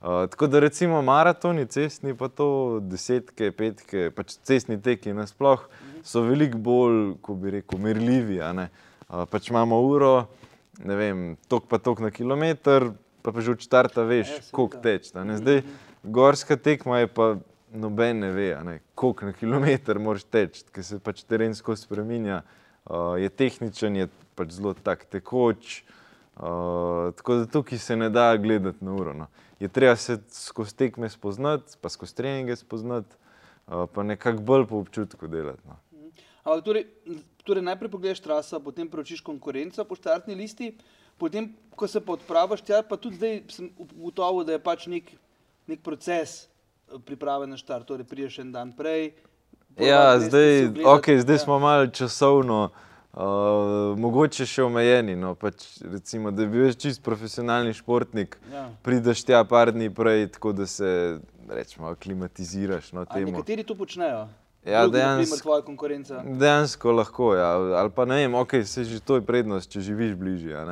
[0.06, 6.22] Uh, tako da recimo maratoni, cestni, pa to desetke, petke, pač cestni teki nasplošno so
[6.28, 8.38] veliko bolj, ko bi rekel, merljivi.
[8.44, 10.12] Uh, pač imamo uro,
[10.84, 14.82] ne vem, tok pa tok na kilometr, pa, pa že od četrta veš, ja, koliko
[14.84, 15.12] teč.
[15.14, 15.62] Zdaj,
[16.04, 17.36] gorska tekma je pa
[17.76, 22.42] noben ne ve, ne, koliko na kilometr moraš teč, ker se pač terensko spreminja,
[22.86, 25.84] uh, je tehničen, je pač zelo tak tekoč.
[26.36, 29.14] Uh, tako da tukaj se ne da gledati na uro.
[29.16, 29.28] No.
[29.60, 33.16] Je treba se skozi tekme spoznati, pa skozi treninge spoznati,
[33.68, 35.64] uh, pa nekako bolj po občutku delati.
[35.68, 35.80] No.
[36.46, 36.86] Ampak torej,
[37.42, 40.76] torej najprej pogledaš traso, potem preučiš konkurenco po štartni listi,
[41.18, 45.10] potem, ko se pa odpraviš tja, pa tudi zdaj sem ugotovil, da je pač nek,
[45.66, 49.16] nek proces eh, priprave na štart, torej priješ en dan prej.
[49.82, 51.44] Ja, zdaj, okay, zdaj ja.
[51.44, 55.18] smo malo časovno, uh, mogoče še omejeni.
[55.20, 58.70] No, pač, recimo, da bi bil čist profesionalni športnik, ja.
[58.86, 61.18] prideš tja par dni prej, tako da se
[61.50, 62.94] rečemo, aklimatiziraš.
[62.94, 64.28] No, nekateri to počnejo.
[64.66, 65.62] Ja, dejansko,
[66.26, 67.36] dejansko lahko.
[67.36, 67.52] Ja.
[67.80, 70.64] Ali pa ne vem, okay, se že to je prednost, če živiš bližje.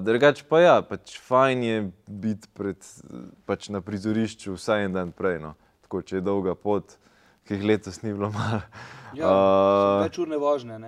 [0.00, 2.80] Drugače pa ja, pač fajn je biti pred,
[3.44, 5.40] pač na prizorišču vsaj en dan prej.
[5.42, 5.54] No.
[5.84, 6.96] Tako, če je dolga pot,
[7.44, 8.62] ki jih letos ni bilo malo.
[9.12, 10.78] Ja, uh, več urne vožnje.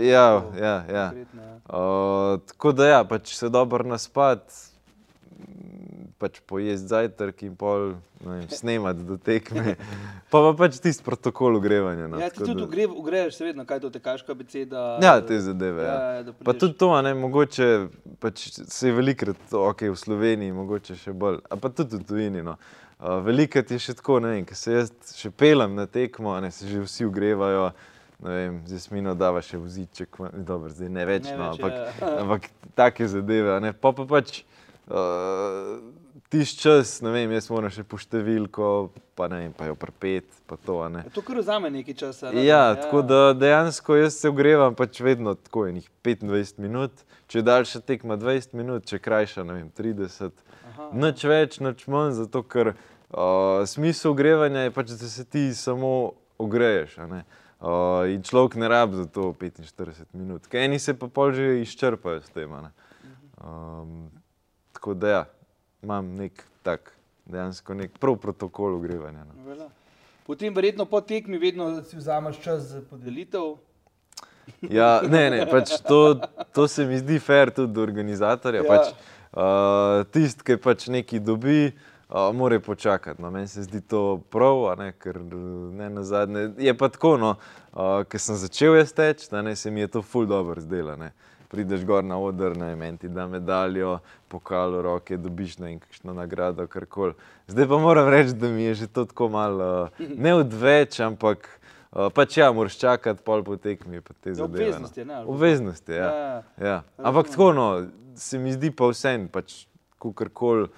[0.00, 1.06] Ja, ja, ja.
[1.68, 4.75] Uh, tako da ja, pač se dobro naspati
[6.18, 9.76] pač pojesti zajtrk in pol vem, snemati do tekme.
[10.32, 12.08] Pa pa pač tisti protokol ogrevanja.
[12.08, 12.88] No, ja, ti tudi da...
[12.88, 14.86] ogreješ, se vedno, kaj to tekaš, kaj abeceda.
[15.04, 15.84] Ja, te zadeve.
[15.84, 15.92] Ja.
[15.92, 17.68] Ja, ja pa tudi to, ne, mogoče
[18.22, 22.46] pač se je velikrat, ok, v Sloveniji, mogoče še bolj, a pa tudi v tujini.
[22.46, 22.56] No.
[22.96, 26.48] Uh, velikrat je še tako, ne vem, ker se jaz še pelem na tekmo, ne
[26.54, 27.70] se že vsi ogrevajo.
[28.24, 31.74] Vem, zdaj smo ino dava še voziček, dobro, zdaj ne več, ne no, več ampak,
[32.00, 32.12] ja.
[32.22, 33.58] ampak take zadeve.
[33.76, 34.40] Pa pa pač
[34.90, 35.78] uh,
[36.28, 38.70] tiš čas, ne vem, jaz moram še po številko,
[39.18, 40.78] pa ne vem, pa jo prepet, pa to.
[40.92, 41.04] Ne.
[41.14, 42.32] To kar vzame nekaj časa.
[42.34, 47.44] Ja, ja, tako da dejansko jaz se ogrevam pač vedno tako enih 25 minut, če
[47.46, 50.44] daljša tekma 20 minut, če krajša, ne vem, 30.
[50.72, 51.32] Aha, nič ja.
[51.32, 56.98] več, nič manj, zato ker uh, smisel ogrevanja je pač, da se ti samo ogreješ.
[57.56, 61.62] Uh, in človek ne rabi za to 45 minut, ker eni se pa pol že
[61.62, 62.52] izčrpajo s tem.
[63.40, 64.10] Um,
[64.76, 65.24] tako da ja
[65.82, 66.92] imam nek tak,
[67.24, 69.24] dejansko nek prav protokol ogrevanja.
[69.24, 69.68] No.
[70.26, 73.54] Potem, verjetno po tekmi, vedno si vzameš čas za podelitev.
[74.60, 76.20] Ja, ne, ne, pač to,
[76.54, 78.62] to se mi zdi fair tudi do organizatorja.
[78.62, 78.68] Ja.
[78.68, 78.90] Pač,
[79.32, 81.70] uh, Tisti, ki pač nekaj dobi,
[82.10, 83.22] uh, mora počakati.
[83.22, 83.30] No.
[83.30, 86.50] Meni se zdi to prav, ne, ker ne na zadnje.
[86.62, 87.36] Je pa tako, no,
[87.72, 90.98] uh, ker sem začel jaz teči, da se mi je to ful dobro zdelo
[91.50, 96.14] prideš gor na oder, ne vem, ti da medaljo, pokal v roke, dobiš na nekakšno
[96.14, 97.14] nagrado, karkoli.
[97.46, 99.88] Zdaj pa moram reči, da mi je že to tako malo,
[100.24, 101.48] ne odveč, ampak
[101.92, 104.44] uh, pač ja, moraš čakati pol po tekmi, pa te zadeve.
[104.44, 104.76] No.
[104.76, 105.22] Obveznosti, ne?
[105.24, 106.10] Obveznosti, ja.
[106.10, 106.42] ja.
[106.66, 106.82] ja.
[106.98, 107.70] Ampak tako, no,
[108.16, 109.64] se mi zdi pa vsem, pač,
[110.02, 110.68] kakorkoli.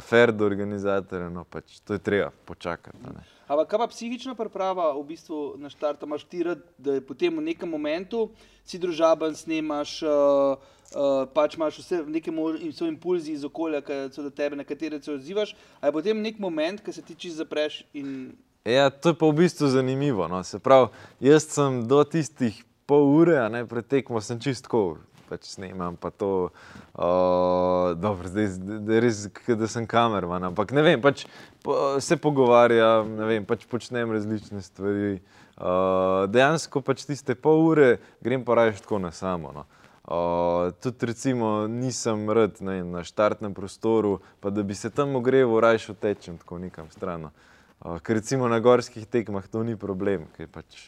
[0.00, 2.98] Fair do organizatorja, no pač to je treba počakati.
[3.46, 7.30] Ampak kaj pa psihična priprava v bistvu na štart, imaš ti rad, da je potem
[7.30, 8.30] v nekem momentu
[8.66, 14.10] si družaben, snemaš, uh, uh, pač imaš vse neke in so impulzi iz okolja, ki
[14.10, 17.14] so do tebe, na katere se odzivaš, a je potem nek moment, ko se ti
[17.14, 18.34] čisto zapreš in
[18.66, 20.26] Ja, to je pa v bistvu zanimivo.
[20.26, 20.42] No.
[20.42, 20.90] Se pravi,
[21.22, 24.98] jaz sem do tistih pol ure, ne pred tekmo, sem čistko.
[25.26, 26.50] Pač snemam pa to,
[26.94, 29.22] uh, dobro, zdaj je res,
[29.58, 31.24] da sem kamerman, ampak ne vem, pač
[31.66, 35.18] po, se pogovarjam, ne vem, pač počnem različne stvari.
[35.56, 39.54] Uh, dejansko pač tiste pol ure grem pa raje tako na samo.
[39.56, 39.64] No.
[40.06, 45.16] Uh, tudi recimo nisem rad ne, vem, na štartnem prostoru, pa da bi se tam
[45.18, 47.30] ogreval, raje utečem tako nekam stran.
[47.32, 50.84] Uh, ker recimo na gorskih tekmah to ni problem, ker je pač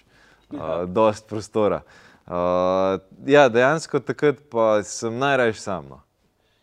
[0.53, 1.83] uh, dost prostora.
[1.83, 5.89] Uh, ja, dejansko takrat pa sem najrajši sam.
[5.89, 6.03] No.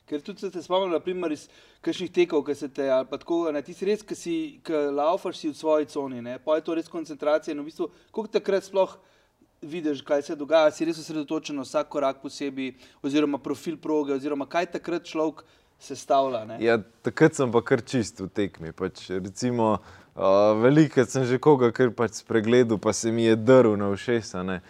[0.05, 1.47] Ker tudi se te spomnim, naprimer, iz
[1.85, 4.85] kakšnih tekov, ki se te, ali pa tako, ne, ti si res, ki si, ki
[4.93, 8.33] laufaš si v svoji coni, ne, pa je to res koncentracija in v bistvu, koliko
[8.37, 8.93] takrat sploh
[9.65, 12.75] vidiš, kaj se dogaja, si res osredotočen na vsak korak posebej,
[13.05, 15.41] oziroma profil proge, oziroma kaj takrat človek
[15.81, 16.59] sestavlja, ne.
[16.63, 18.73] Ja, takrat sem pa kar čist v tekmi.
[18.77, 19.75] Pač, recimo,
[20.15, 24.43] velikokrat sem že koga kar pač spregledal, pa se mi je drl na ušesa.
[24.43, 24.61] ne.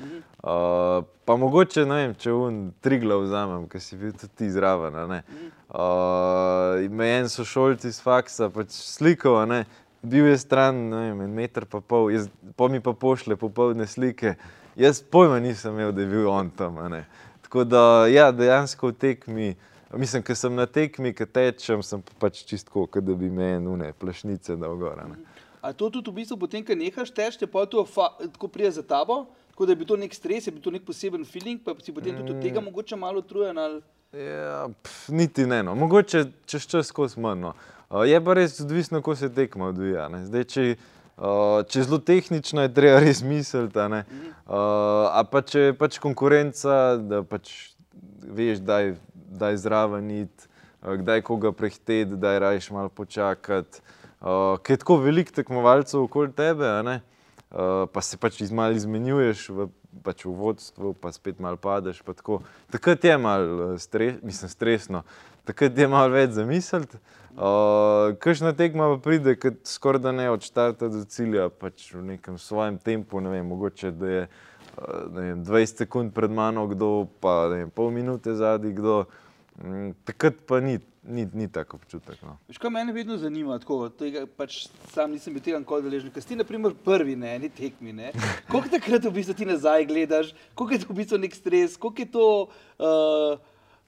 [0.43, 4.49] Uh, pa mogoče ne vem, če un tri glav vzamem, ker si bil tudi ti
[4.49, 4.93] zraven.
[5.10, 5.23] ne.
[5.69, 9.65] Uh, me en sošolc iz faksa pač slikal, ne.
[10.01, 13.88] bil je stran, ne vem, en meter pa pol, jaz, pa mi pa pošle popoldne
[13.88, 14.36] slike.
[14.75, 16.77] Jaz pojma nisem imel, da je bil on tam.
[16.89, 17.05] ne.
[17.41, 19.55] Tako da, ja, dejansko v tekmi,
[19.93, 23.55] mislim, ker sem na tekmi, ki tečem, sem pa pač čistko, kot da bi me
[23.55, 24.97] ene plašnice dal gor.
[25.10, 25.35] ne.
[25.65, 27.82] A to tudi v bistvu potem, ko nehaš teči, te pa to
[28.38, 30.86] tako prije za tabo, tako da je bil to nek stres, je bil to nek
[30.86, 33.82] poseben feeling, pa si potem tudi od tega mogoče malo utrujen ali...
[34.13, 35.73] Ja, pf, niti ne, no.
[35.75, 37.41] mogoče čez čas skozi manj.
[37.49, 37.56] No.
[37.89, 40.06] Uh, je pa res odvisno, kako se tekma odvija.
[40.10, 40.21] ne.
[40.30, 40.63] Zdaj, če,
[41.17, 43.80] uh, če je zelo tehnično, je treba res misliti.
[43.80, 44.06] Uh,
[45.10, 47.73] a pa če je pač konkurenca, da pač
[48.21, 48.95] veš, kdaj,
[49.34, 50.47] kdaj zraven iti,
[50.86, 53.82] uh, kdaj koga prehiteti, kdaj rajš malo počakati.
[54.25, 59.67] Uh, ker je tako veliko tekmovalcev okoli tebe, uh, pa se pač malo izmenjuješ v,
[60.01, 62.01] pač v vodstvu, pa spet malo padeš.
[62.01, 62.39] pa tako.
[62.73, 65.03] Takrat je malo stres, mislim, stresno,
[65.45, 66.97] takrat je malo več zamisliti.
[67.38, 72.01] Uh, Kakšna tekma pa pride, ki skoraj da ne od štarta do cilja, pač v
[72.15, 74.27] nekem svojem tempu, ne vem, mogoče da je
[75.13, 79.03] vem, 20 sekund pred mano kdo, pa vem, pol minute zadnji kdo.
[79.05, 79.24] Mm,
[80.05, 82.19] takrat pa ni, ni, ni tako občutek.
[82.23, 82.35] No.
[82.49, 86.23] Veš, kaj mene vedno zanima, tako, tega pač sam nisem bil tega nikoli deležen, ker
[86.23, 88.11] si ti, na primer, prvi na eni tekmi, ne?
[88.51, 92.01] Koliko takrat v bistvu ti nazaj gledaš, koliko je to v bistvu nek stres, koliko
[92.01, 92.27] je to,
[92.79, 93.39] uh,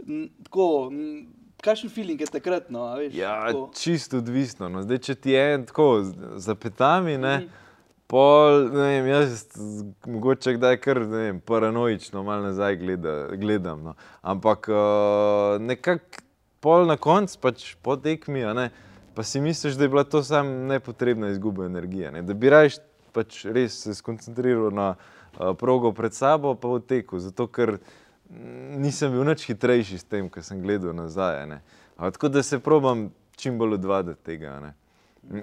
[0.08, 1.28] m, tako, m,
[1.60, 3.14] kakšen feeling je takrat, no, veš?
[3.18, 3.70] Ja, tako.
[3.76, 4.70] čisto odvisno.
[4.70, 4.86] No.
[4.86, 7.50] Zdaj, če ti je tako z- za petami, ne,
[8.08, 9.46] pol, ne vem, jaz
[10.08, 13.84] mogoče kdaj kar vem, paranoično malo nazaj gleda, gledam.
[13.84, 13.96] No.
[14.22, 16.24] Ampak uh, nekako
[16.60, 18.70] pol na koncu, pač po tekmi, ne,
[19.16, 22.12] pa si misliš, da je bila to samo nepotrebna izguba energije.
[22.12, 22.22] Ne.
[22.22, 22.80] Da bi raje
[23.14, 27.20] pač res se skoncentriral na uh, progo pred sabo, pa v teku.
[27.20, 27.78] Zato, ker
[28.78, 31.46] nisem bil nič hitrejši s tem, kar sem gledal nazaj.
[31.48, 31.62] ne.
[31.98, 34.60] A, tako da se probam čim bolj odvaditi tega.
[34.60, 34.74] ne.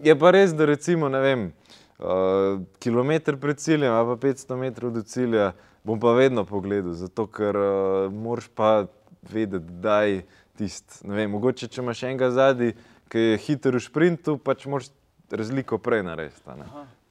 [0.04, 1.52] Je pa res, da recimo, ne vem,
[1.98, 5.52] uh, kilometr pred ciljem, ali pa 500 metrov do cilja,
[5.84, 8.86] bom pa vedno pogledal, zato ker uh, moraš pa
[9.30, 10.24] vedeti, da je
[10.58, 11.06] tisti.
[11.06, 12.74] Mogoče če imaš enega zadnji,
[13.08, 14.90] ki je hiter v sprintu, pač moraš
[15.30, 16.42] razliko prej narediti.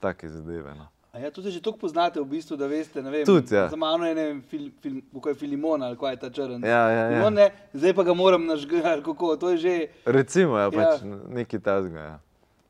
[0.03, 0.75] Take zadeve.
[0.75, 0.89] No.
[1.13, 3.21] A ja, se že tako poznate, v bistvu, da veste, vem.
[3.25, 3.67] Tudi, ja.
[3.69, 6.65] Za mano je, ne vem, fil, fil, kako je Filimon ali kaj je ta črn.
[6.65, 7.09] Ja, ja, ja.
[7.09, 11.17] Filimon, ne, zdaj pa ga moram nažgati, kako, to je že, Recimo, ja, pač Ja.
[11.29, 11.99] nekaj tazga.
[11.99, 12.17] Ja.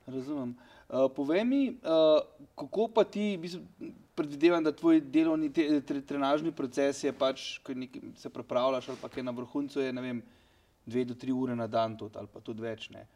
[0.08, 0.50] razumem.
[0.52, 0.73] Uh,
[1.16, 2.22] povej mi, uh,
[2.56, 3.40] kako pa ti,
[4.16, 9.02] predvidevam, da tvoj delovni, te, tre, trenažni proces je pač, ko nekaj se pripravljaš ali
[9.02, 10.22] pa kaj na vrhuncu je, ne vem,
[10.86, 12.90] dve do tri ure na dan tudi, ali pa tudi več.
[12.94, 13.08] Ne.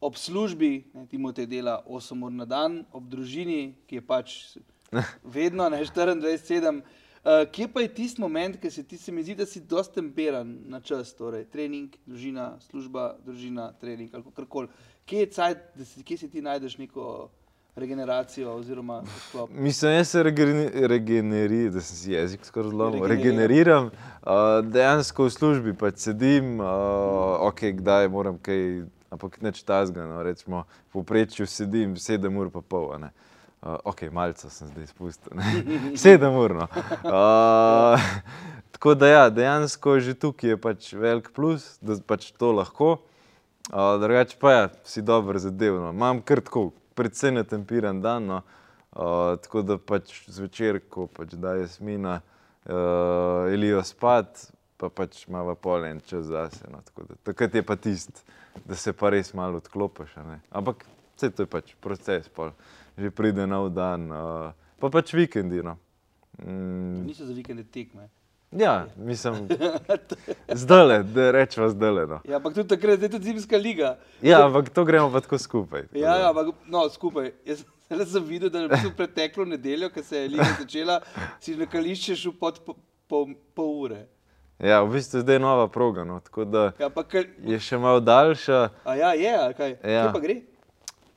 [0.00, 4.36] Ob službi, ne, Timotej dela 8 ur na dan, ob družini, ki je pač
[5.36, 6.80] vedno ne 24-7.
[7.26, 9.98] Uh, kje pa je tisti moment, ki se ti se mi zdi, da si dosti
[9.98, 14.70] temperan na čas, torej trening, družina, služba, družina, trening ali karkoli.
[15.06, 17.28] Kje je cajt, da si, kje si ti najdeš neko
[17.76, 19.50] regeneracijo oziroma sklop?
[19.54, 23.06] Mislim, jaz se regeneriram, da sem si jezik skoraj zlomil.
[23.06, 23.38] Regeneriram.
[23.38, 26.66] Regeneriram, uh, dejansko v službi pač sedim, uh,
[27.46, 28.82] ok, kdaj moram kaj,
[29.14, 32.90] ampak neč tazga, no, recimo, v povprečju sedim 7 ur pa pol.
[32.98, 33.14] ne.
[33.62, 35.62] Uh, ok, malce sem zdaj spustil, ne.
[35.94, 36.58] 7 ur.
[36.64, 36.66] No.
[37.06, 38.10] Uh,
[38.74, 42.96] tako da ja, dejansko že tukaj je pač velik plus, da pač to lahko.
[43.72, 45.74] Drugače pa ja, si dobro zadev.
[45.74, 45.90] No.
[45.90, 48.42] Imam kar tako, predvsem netempiran dan, no.
[48.92, 55.54] uh, tako da pač zvečer, ko pač da jasmina, uh, ilijo spat, pa pač malo
[55.54, 56.70] polen čas zase.
[56.70, 56.82] No.
[56.86, 58.22] Tako da, takrat je pa tisti,
[58.64, 60.14] da se pa res malo odklopiš.
[60.50, 62.54] Ampak vse to je pač proces, pol.
[62.96, 65.62] že pride nov dan, uh, pa pač vikendi.
[65.62, 65.76] No.
[66.38, 68.08] Mm, Niso za vikende tekme.
[68.52, 69.48] Ja, mislim,
[70.48, 72.06] zdaj, da rečemo zdaj.
[72.06, 72.20] No.
[72.24, 73.98] Ja, ampak tudi takrat, je tudi zimska liga.
[74.22, 75.82] Ja, ampak to gremo pa tako skupaj.
[75.82, 77.32] tako Ja, ja, ampak no, skupaj.
[77.44, 77.64] Jaz
[78.12, 81.00] sem, videl, da je v preteklo nedeljo, ko se je liga začela,
[81.40, 82.74] si na kališče šel pod pol
[83.08, 84.06] po, po ure.
[84.58, 87.78] ja, v bistvu zdaj je nova proga, no, tako da Ja, pa kar, je še
[87.78, 89.70] malo daljša, a ja, je, ali kaj?
[89.84, 90.02] Ja.
[90.08, 90.36] Kje pa gre?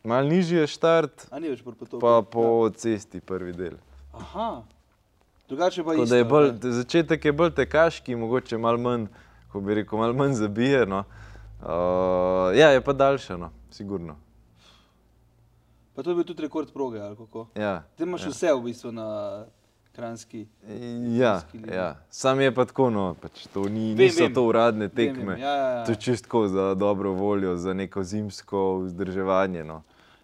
[0.03, 1.99] malo nižji je štart, A po potoku.
[1.99, 3.73] pa po cesti prvi del.
[4.13, 4.61] Aha.
[5.49, 6.15] Drugače pa isto.
[6.15, 6.71] je bolj, ne?
[6.71, 9.07] začetek je bolj tekaški, mogoče malo manj,
[9.51, 10.85] ko bi rekel, malo manj zabije.
[10.85, 11.03] No.
[11.61, 11.65] Uh,
[12.57, 14.15] ja, je pa daljša, no, sigurno.
[15.95, 17.47] Pa to je bil tudi rekord proge, ali kako?
[17.55, 18.29] Ja, Ti imaš ja.
[18.29, 19.07] vse v bistvu na
[19.91, 20.45] kranski.
[21.17, 21.75] Ja, Kranjski ligi.
[21.75, 21.95] ja.
[22.09, 24.33] sam je pa tako, no, pač to ni, Vem, niso vem.
[24.33, 25.33] to uradne Vem, tekme.
[25.33, 25.85] vem, ja, ja, ja.
[25.85, 29.63] To je čisto za dobro voljo, za neko zimsko vzdrževanje.
[29.63, 29.81] No.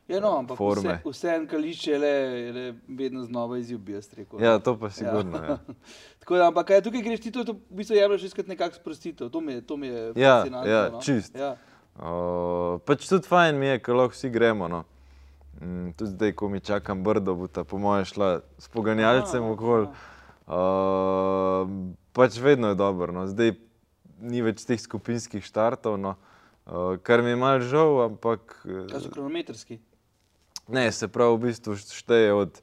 [0.08, 1.00] Ja, no, ampak Forme.
[1.02, 4.38] vse, vse en kališče le, je le vedno znova izziv, bi jaz rekel.
[4.38, 5.38] Ja, to pa sigurno.
[5.38, 5.58] Ja.
[6.22, 9.30] Tako da, ampak kaj, tukaj greš ti to, to v bistvu jemliš iskati nekakšno sprostitev.
[9.30, 10.72] To mi je, to mi je Ja, fascinantno.
[10.72, 11.02] ja, no.
[11.02, 11.34] čist.
[11.36, 11.56] Ja.
[11.96, 14.68] Uh, pač tudi fajn mi je, ker lahko vsi gremo.
[14.70, 14.84] No.
[15.62, 19.52] Mm, tudi zdaj, ko mi čakam brdo, bo ta po moje šla s poganjalcem Aha,
[19.58, 19.88] okoli.
[20.46, 23.10] Uh, pač vedno je dobro.
[23.10, 23.26] No.
[23.28, 23.56] Zdaj
[24.22, 26.14] ni več teh skupinskih štartov, no.
[26.70, 29.80] uh, kar mi je mal žal, ampak Kaj so kronometrski?
[30.68, 32.62] Ne, se pravi, v bistvu šteje od.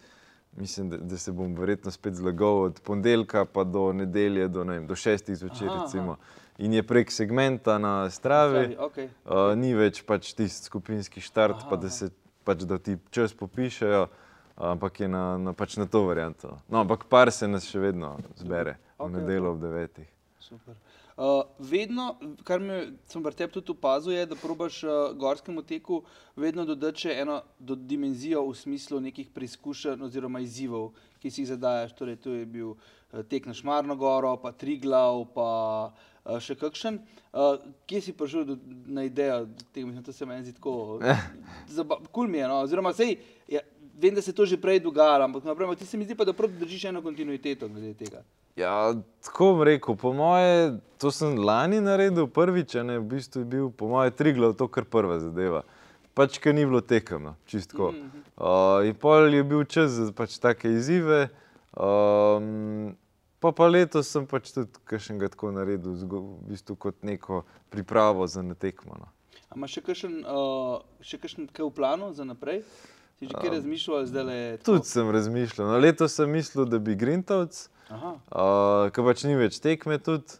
[0.56, 4.72] Mislim, da, da se bom verjetno spet zlagal od ponedeljka pa do nedelje, do, ne
[4.72, 5.68] vem, do šestih zvečer.
[5.68, 5.84] Aha, aha.
[5.84, 6.16] recimo.
[6.58, 8.76] In je prek segmenta na stravi.
[8.76, 9.08] Okay.
[9.24, 11.96] Uh, ni več pač tisti skupinski štart, Aha, pa da, aha.
[11.96, 12.10] se,
[12.44, 14.04] pač, da ti čas popišejo,
[14.56, 16.58] ampak je na, na, pač na to varianto.
[16.68, 20.12] No, ampak par se nas še vedno zbere Okej, v nedeljo ob devetih.
[20.44, 20.76] Super.
[21.22, 26.00] Uh, vedno, kar me, sem pri tebi tudi opazil, je, da probaš uh, gorskemu teku
[26.34, 30.88] vedno dodati še eno do dimenzijo v smislu nekih preizkušenj oziroma izzivov,
[31.22, 31.94] ki si jih zadajaš.
[31.94, 35.48] Torej, to je bil uh, tek na Šmarno goro, pa Triglav, pa
[35.94, 36.98] uh, še kakšen.
[37.30, 38.58] Uh, kje si prišel do,
[38.90, 39.86] na idejo tega?
[39.86, 40.98] Mislim, to se meni zdi tako.
[41.70, 42.64] Kul cool mi je, no?
[42.66, 43.14] oziroma sej,
[43.46, 43.62] ja,
[43.94, 46.26] vem, da se je to že prej dogajalo, ampak naprimer, ti se mi zdi pa,
[46.26, 48.26] da prav držiš eno kontinuiteto glede tega.
[48.56, 53.44] Ja, tako bom rekel, po moje, to sem lani naredil prvič, a ne, v bistvu
[53.44, 55.62] je bil po moje triglav to kar prva zadeva.
[56.12, 57.94] Pač, ker ni bilo tekem, no, čistko.
[58.36, 61.30] Uh, in pol je bil čas za pač take izzive.
[61.72, 62.92] Um,
[63.40, 68.44] pa pa letos sem pač tudi kakšnega tako naredil, v bistvu kot neko pripravo za
[68.44, 69.00] netekmo.
[69.00, 69.08] No.
[69.48, 72.60] A imaš še kakšen, uh, še kakšen kaj v planu za naprej?
[73.16, 74.64] Si že kaj razmišljal, zdaj le je to?
[74.68, 75.68] Tudi sem razmišljal.
[75.72, 80.38] No, letos sem mislil, da bi Grintovc, Aha, uh, ker pač ni več tekme tudi.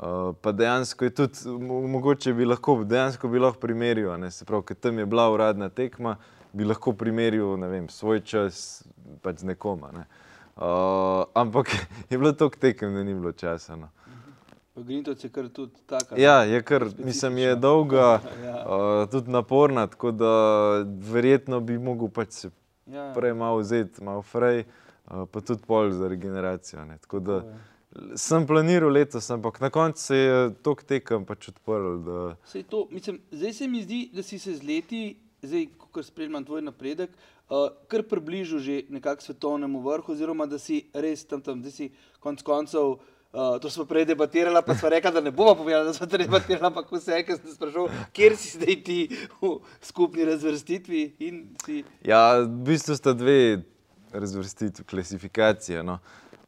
[0.00, 4.30] Uh, pa dejansko je tudi, mo- mogoče bi lahko, dejansko bi lahko primerjal, a ne,
[4.32, 6.14] se pravi, ker tam je bila uradna tekma,
[6.56, 8.80] bi lahko primerjal, ne vem, svoj čas
[9.20, 9.84] pač z nekom.
[9.84, 10.04] a Ne.
[10.56, 11.68] Uh, ampak
[12.10, 13.76] je bilo toliko tekem, da ni bilo časa.
[13.76, 13.88] No.
[14.74, 16.16] pa Grintovc je kar tudi taka.
[16.16, 18.56] Ja, je kar, mislim, je dolga, Ja.
[18.56, 20.32] uh, tudi naporna, tako da
[21.12, 22.50] verjetno bi mogel pač se
[22.86, 26.84] ja, prej malo vzeti, malo frej, uh, pa tudi pol za regeneracijo.
[26.84, 26.98] Ne.
[27.02, 27.42] Tako da
[28.14, 31.98] sem planiral letos, ampak na koncu se je tok tekem pač odprl.
[32.06, 35.02] Da, Sej to, mislim, zdaj se mi zdi, da si se z leti,
[35.42, 37.10] zdaj, ko spremljam tvoj napredek,
[37.50, 41.90] uh, kar približal že nekako svetovnemu vrhu, oziroma da si res tam, tam da si
[42.20, 43.00] konec koncev.
[43.30, 46.18] Uh, to smo prej debatirali, pa smo rekli, da ne bomo povedali, da smo to
[46.18, 48.96] debatirali, ampak vse, kar sem sprašal, kjer si zdaj ti
[49.38, 49.52] v
[49.86, 51.84] skupni razvrstitvi in si.
[52.02, 53.62] ja, v bistvu sta dve
[54.12, 55.82] razvrstitvi, klasifikacije.
[55.82, 55.98] No.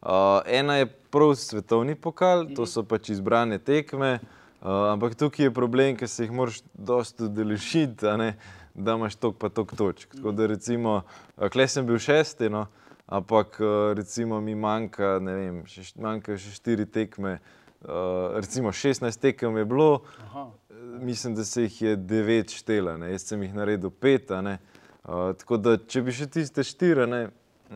[0.03, 0.09] Uh,
[0.47, 5.95] ena je prav svetovni pokal, to so pač izbrane tekme, uh, ampak tukaj je problem,
[5.97, 7.29] ker se jih moraš dosta
[8.19, 8.35] ne,
[8.75, 10.17] da imaš tok pa tok točk.
[10.17, 11.03] Tako da recimo,
[11.37, 12.67] uh, klej sem bil šesti, no,
[13.07, 13.61] ampak
[13.95, 19.65] recimo mi manjka, ne vem, še, manjkajo še štiri tekme, uh, recimo 16 tekem je
[19.65, 20.49] bilo, Aha.
[20.99, 23.13] mislim, da se jih je devet štela, ne?
[23.13, 24.35] jaz sem jih naredil pet.
[24.35, 27.23] Uh, tako da, če bi še tiste štiri, ne,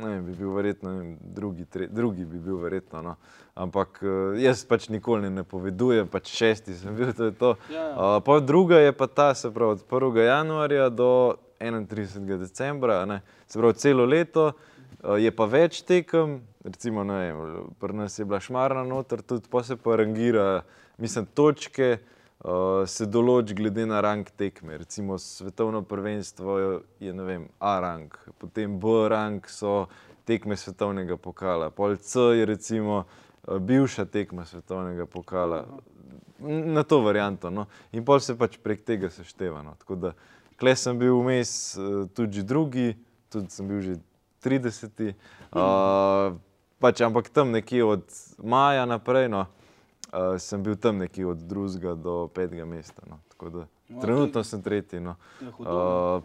[0.03, 3.03] ne bi bil verjetno ne drugi, tre, drugi bi bil verjetno.
[3.03, 3.17] No.
[3.55, 7.55] Ampak uh, jaz pač nikoli ne napovedujem, pač šesti sem bil, to je to.
[7.73, 8.19] Ja.
[8.19, 10.23] Uh, druga je pa ta, se pravi, od 1.
[10.27, 12.39] januarja do 31.
[12.39, 13.23] decembra, ne.
[13.47, 14.53] se pravi, celo leto.
[15.03, 19.63] Uh, je pa več tekem, recimo, vem, pri nas je bila šmarna noter, tudi pa
[19.65, 20.63] se pa rangira,
[20.99, 21.99] mislim, točke.
[22.01, 22.13] uh,
[22.87, 24.77] se določi glede na rang tekme.
[24.79, 26.59] Recimo svetovno prvenstvo
[27.01, 29.87] je, vem, A rang, potem B rang so
[30.27, 35.65] tekme svetovnega pokala, pol C je recimo uh, bivša tekma svetovnega pokala.
[36.39, 37.51] Na to varianto.
[37.51, 37.67] No.
[37.97, 39.63] In pol se pač prek tega sešteva.
[39.65, 39.73] No.
[39.81, 40.11] Tako da,
[40.61, 42.93] kle sem bil vmes uh, tudi drugi,
[43.33, 43.95] tudi sem bil že
[44.45, 45.15] 30.
[45.57, 46.37] Uh,
[46.83, 48.05] pač, ampak tam nekje od
[48.45, 49.66] maja naprej, no, uh,
[50.39, 53.03] sem bil tam nekje od drugega do petega mesta.
[53.11, 53.19] No.
[53.51, 55.01] Da, no, trenutno sem tretji.
[55.01, 55.17] No.
[55.43, 55.67] Uh,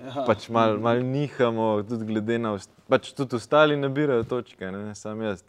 [0.05, 0.23] ja.
[0.27, 4.95] Pač malo mal nihamo, tudi glede na to, pač tudi ostali nabirajo točke, ne, ne
[4.95, 5.43] samo jaz.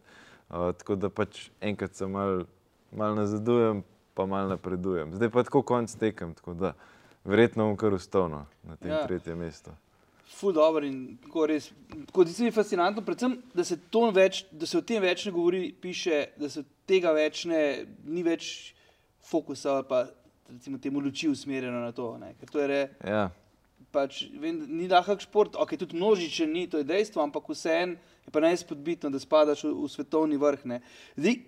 [0.50, 2.44] Uh, tako da pač enkrat se malo
[2.92, 5.14] mal nazadujem, pa malo napredujem.
[5.14, 6.74] Zdaj pa tako konc tekem, tako da
[7.24, 9.06] verjetno bom kar ustavno na tem ja.
[9.06, 9.70] tretjem mestu
[10.32, 11.70] ful dobro in tako res.
[12.12, 13.78] Kot se mi je fascinantno, predvsem, da se,
[14.14, 18.24] več, da se o tem več ne govori, piše, da se tega več ne, ni
[18.26, 18.74] več
[19.28, 20.06] fokusa ali pa
[20.52, 22.16] recimo temu luči usmerjeno na to.
[22.18, 22.34] Ne?
[22.40, 23.28] Ker to je re, ja.
[23.92, 28.34] pač, vem, ni lahak šport, ok, tudi množičen ni, to je dejstvo, ampak vseeno je
[28.34, 30.66] pa najspodbitno, da spadaš v, v svetovni vrh.
[30.68, 30.80] Ne?
[31.16, 31.38] Zdaj,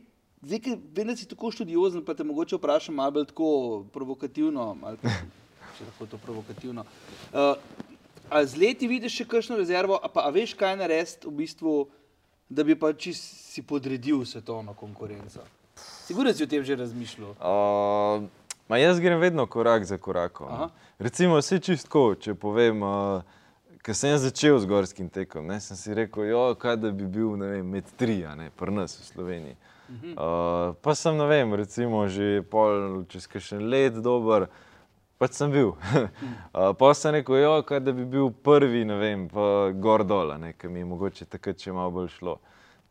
[0.43, 3.49] zdaj, ker vem, da si tako študiozen, pa te mogoče vprašam malo bolj tako
[3.95, 5.12] provokativno, ali pa,
[5.78, 6.87] če lahko to provokativno.
[7.32, 7.55] Uh,
[8.35, 11.74] A z leti vidiš še kakšno rezervo, a pa a veš, kaj narediti, v bistvu,
[12.51, 15.45] da bi pa si podredil svetovno konkurenco?
[15.78, 17.39] Sigurno si o tem že razmišljal.
[17.39, 18.26] Uh,
[18.66, 20.51] ma jaz grem vedno korak za korakom.
[20.51, 20.68] Aha.
[20.99, 23.22] Recimo, vse čistko, če povem, uh,
[23.87, 27.39] ker sem začel z gorskim tekom, ne, sem si rekel, jo, kaj da bi bil
[27.39, 29.57] vem, med tri, a ne, prnas v Sloveniji.
[29.95, 34.49] Uh, pa sem, ne vem, recimo že pol, čez kakšen let dober,
[35.19, 35.75] pač sem bil.
[36.55, 40.35] uh, pa sem rekel, jo, kaj, da bi bil prvi, ne vem, pa gor dol,
[40.59, 42.39] ki mi je mogoče takrat še malo bolj šlo.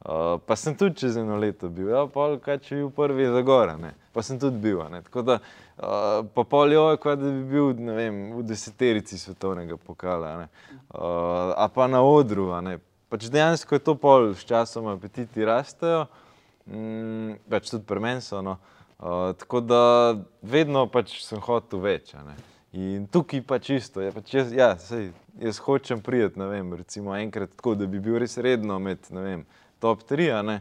[0.03, 3.27] Uh, pa sem tudi čez eno leto bil, ja, pa kaj če bi bil prvi
[3.31, 3.93] za gore, ne?
[4.13, 4.81] pa sem tudi bil.
[5.05, 5.37] Tako da,
[5.77, 11.69] uh, pa pol jo, kaj, da bi bil vem, v deseterici svetovnega pokala, uh, a
[11.71, 12.51] pa na odru.
[13.13, 16.07] Pač dejansko je to pol, s časom apetiti rastejo,
[16.67, 18.41] mm, več tudi premenso.
[18.43, 18.57] No?
[18.57, 18.82] Uh,
[19.39, 22.13] tako da vedno pač sem hotel več.
[22.73, 27.13] In tukaj pa čisto, je pač jaz, ja, sej, jaz hočem priti, ne vem, recimo
[27.13, 29.43] enkrat tako, da bi bil res redno med, vem,
[29.83, 30.55] top 3, ne.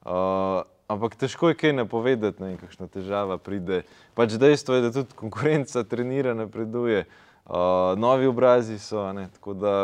[0.00, 3.82] Uh, ampak težko je kaj napovedati, ne vem, kakšna težava pride.
[4.16, 9.74] Pač dejstvo je, da tudi konkurenca trenira, napreduje, uh, novi obrazi so, ne, tako da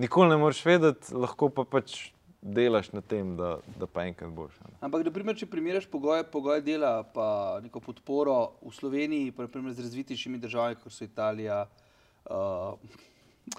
[0.00, 2.12] nikoli ne moreš vedeti, lahko pa pač
[2.42, 4.54] delaš na tem, da, da pa enkrat boš.
[4.66, 4.74] Ne.
[4.82, 9.86] Ampak, primer, če primerjaš pogoje, pogoje dela, pa neko podporo v Sloveniji, pa primer, z
[9.86, 11.62] razvitejšimi državami, kot so Italija,
[12.26, 12.74] uh,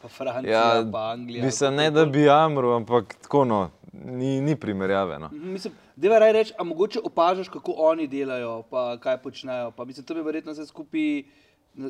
[0.01, 1.45] pa Francija, ja, pa Anglija.
[1.45, 3.61] Mislim, ne da bi jamro, ampak tako no,
[3.93, 5.19] ni, ni primerjave.
[5.19, 5.31] No.
[5.31, 9.71] Mhm, mislim, Deva raj reči, a mogoče opažaš, kako oni delajo, pa kaj počnejo.
[9.71, 11.23] Pa mislim, to bi verjetno vse skupaj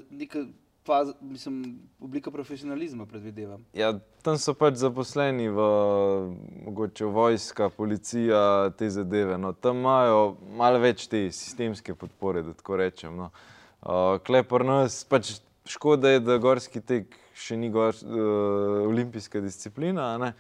[0.10, 0.44] nekaj
[0.86, 3.66] faz, mislim, oblika profesionalizma, predvidevam.
[3.74, 5.68] Ja, tam so pač zaposleni v
[6.66, 9.38] mogoče vojska, policija, te zadeve.
[9.38, 13.16] No, tam imajo malo več te sistemske podpore, da tako rečem.
[13.18, 13.32] No.
[13.82, 15.38] Uh, Klepor nas, pač
[15.70, 20.32] škoda je, da gorski tek še ni gor, uh, olimpijska disciplina, uh,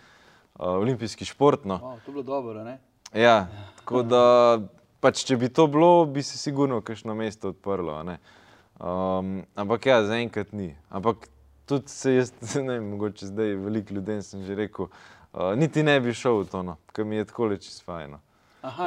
[0.75, 1.65] olimpijski šport.
[1.65, 1.79] No.
[1.81, 2.79] Oh, to je bilo dobro, ne?
[3.15, 3.47] Ja,
[3.79, 4.23] tako da,
[5.03, 7.99] pač, če bi to bilo, bi se sigurno kakšno mesto odprlo.
[8.03, 8.17] Uh,
[8.79, 10.75] Um, ampak ja, zaenkrat ni.
[10.89, 11.29] Ampak
[11.65, 14.89] tudi se jaz, ne vem, mogoče zdaj veliko ljudem sem že rekel,
[15.33, 18.19] uh, niti ne bi šel v to, no, ker mi je tako leč izfajno.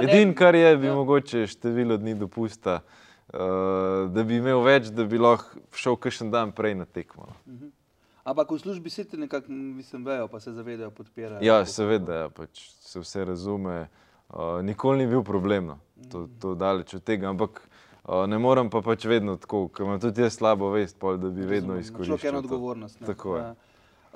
[0.01, 0.95] Edino, kar je, bi ja.
[0.95, 6.53] mogoče število dni dopusta, uh, da bi imel več, da bi lahko šel kakšen dan
[6.57, 7.23] prej na tekmo.
[7.23, 7.35] Uh no.
[7.47, 7.55] -huh.
[7.55, 7.73] Mhm.
[8.27, 11.39] Ampak v službi se ti nekako, mislim, vejo, pa se zavedajo, podpirajo.
[11.47, 13.89] Ja, seveda, ja, pač se vse razume.
[14.29, 15.79] Uh, nikoli ni bil problem, no.
[16.11, 17.29] to, to daleč od tega.
[17.31, 17.63] Ampak
[18.07, 21.47] ne morem pa pač vedno tako, ker imam tudi jaz slabo vest, pol, da bi
[21.47, 22.13] vedno izkoristil.
[22.15, 23.01] Človek je ena odgovornost.
[23.01, 23.07] Ne?
[23.07, 23.43] Tako je.
[23.43, 23.55] Ja.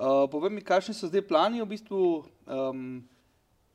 [0.01, 2.05] Uh, povej mi, kakšni so zdaj plani v bistvu,
[2.47, 2.85] um,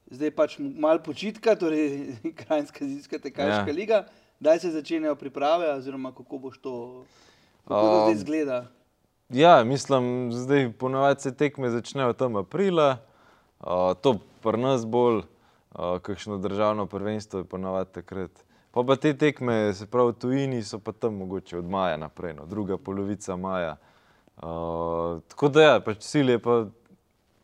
[0.10, 3.76] zdaj pač malo počitka, torej krajinska zimska tekaška ja.
[3.76, 4.00] liga,
[4.40, 6.74] kdaj se začenjajo priprave, oziroma kako boš to,
[7.68, 8.60] kako um, to zdaj izgleda?
[9.36, 13.04] Ja, mislim, zdaj ponovadi se tekme začnejo tam aprila,
[13.60, 15.26] uh, to pri nas bolj,
[15.76, 18.45] uh, kakšno državno prvenstvo je ponovadi takrat.
[18.76, 22.46] Pa pa te tekme, se pravi, tujini so pa tam mogoče od maja naprej, no,
[22.46, 23.78] druga polovica maja.
[24.36, 26.56] Uh, tako da, ja, pač cilj je pa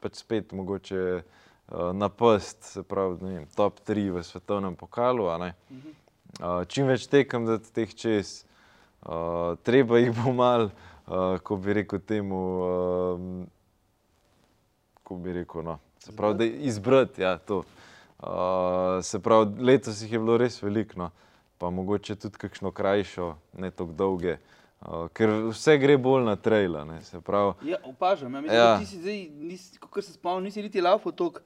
[0.03, 5.29] pač spet mogoče uh, napast, se pravi, ne vem, top 3 v svetovnem pokalu.
[5.31, 8.43] Uh, čim več tekem, da teh čez,
[9.07, 13.47] uh, treba jih bo mal, uh, ko bi rekel temu, uh,
[15.07, 17.63] ko bi rekel, no, se pravi, da izbrati, ja, to.
[18.21, 20.93] Uh, se pravi, letos jih je bilo res veliko.
[20.97, 21.11] No.
[21.61, 24.37] pa mogoče tudi kakšno krajšo, ne tako dolge.
[24.81, 26.81] Uh, ker vse gre bolj na traila.
[26.85, 28.79] Ne, pravi, Ja, opažam, ja, mislim, Ja.
[28.79, 29.19] ti si zdaj,
[29.89, 31.39] kot se spomnim, nisi niti laufal toliko,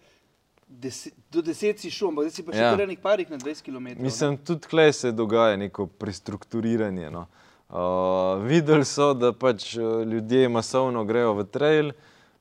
[0.68, 2.72] deset, do deset si šel, ampak zdaj si pa še Ja.
[2.72, 4.00] kar enih parih na 20 km.
[4.00, 7.12] Mislim, tudi tukaj se dogaja neko prestrukturiranje.
[7.12, 7.28] No.
[7.70, 11.92] Uh, videli so, da pač ljudje masovno grejo v trail,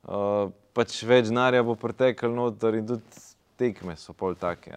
[0.07, 3.03] uh, pač več denarja bo pretekel noter in tudi
[3.57, 4.71] tekme so pol take.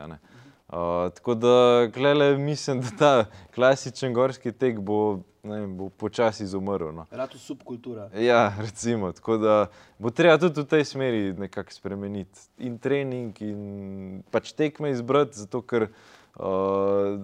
[0.69, 3.25] Uh, tako da klele, mislim, da ta
[3.55, 6.93] klasičen gorski tek bo, ne bo počasi izumrl.
[6.93, 7.07] No.
[7.11, 8.11] Rado subkultura.
[8.15, 9.67] Ja, recimo, tako da
[9.99, 15.63] bo treba tudi v tej smeri nekako spremeniti in trening, in pač tekme izbrati, zato
[15.63, 15.97] ker uh,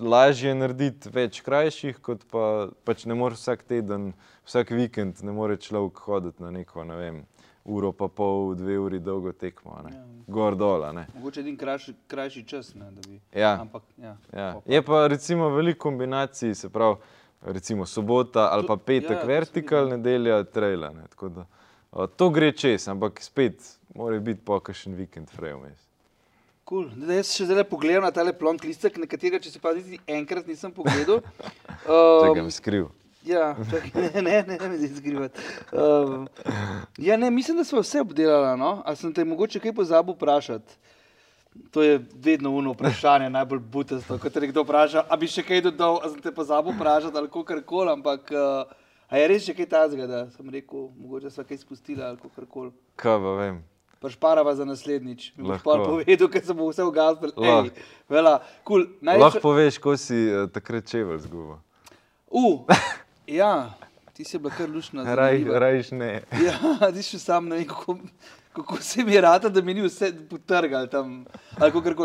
[0.00, 4.14] lažje je narediti več krajših, kot pa pač ne moreš vsak teden,
[4.48, 7.22] vsak vikend, ne more človek hoditi na neko, ne vem,
[7.64, 9.78] uro pa pol, dve uri dolgo tekmo.
[9.84, 10.04] Ja.
[10.26, 10.84] gor dol.
[11.14, 13.20] Mogoče edin krajši, krajši čas, ne, bi.
[13.32, 13.58] Ja.
[13.60, 14.16] Ampak, ja.
[14.32, 14.60] Ja.
[14.66, 16.96] Je pa recimo veliko kombinacij, se pravi,
[17.42, 20.94] recimo sobota ali pa petek ja, sem vertikal, nedelja trailer.
[20.94, 21.46] Ne, tako da,
[21.92, 23.60] uh, to gre čez, ampak spet
[23.94, 25.80] mora biti pa kakšen vikend fraj vmes.
[26.64, 26.88] Cool.
[26.96, 30.00] Da, jaz še zdaj pogledam na tale plonk listek, na katerega, če se pa niti
[30.08, 31.20] enkrat nisem pogledal.
[31.84, 32.86] Um, mi skriv.
[33.24, 35.40] Ja, čakaj, ne, ne, ne, ne, ne skrivati.
[35.72, 36.28] Um,
[36.98, 38.58] ja, ne, mislim, da smo vse obdelali.
[38.58, 38.82] No?
[38.84, 40.76] A sem te mogoče kaj pozabil vprašati?
[41.70, 44.18] To je vedno uno vprašanje, najbolj butasto.
[44.18, 47.30] Ko te nekdo vpraša, a bi še kaj dodal, a sem te pozabil vprašati ali
[47.30, 48.72] kako koli, ampak uh,
[49.14, 52.74] je res še kaj tazga, da sem rekel, mogoče sva kaj spustila ali kako koli.
[52.98, 53.62] Kaj pa vem.
[54.02, 55.30] Pašparava za naslednjič.
[55.36, 55.70] Mi boš Lahko.
[55.70, 57.30] pa povedal, ker se bo vse ugasnil.
[57.36, 57.86] Lahko.
[58.10, 58.34] Vela,
[58.66, 58.82] cool.
[58.82, 59.44] Lahko Najlepša...
[59.46, 61.62] poveš, ko si uh, takrat čevelj zgubil.
[62.34, 62.66] Uh,
[63.26, 63.74] ja,
[64.12, 65.14] ti si bila kar lušna.
[65.14, 66.22] Raj, rajš ne.
[66.44, 66.58] Ja,
[66.94, 67.98] ti še sam ne vem, kako,
[68.54, 71.24] kako se mi je rata, da mi ni vse potrgal tam.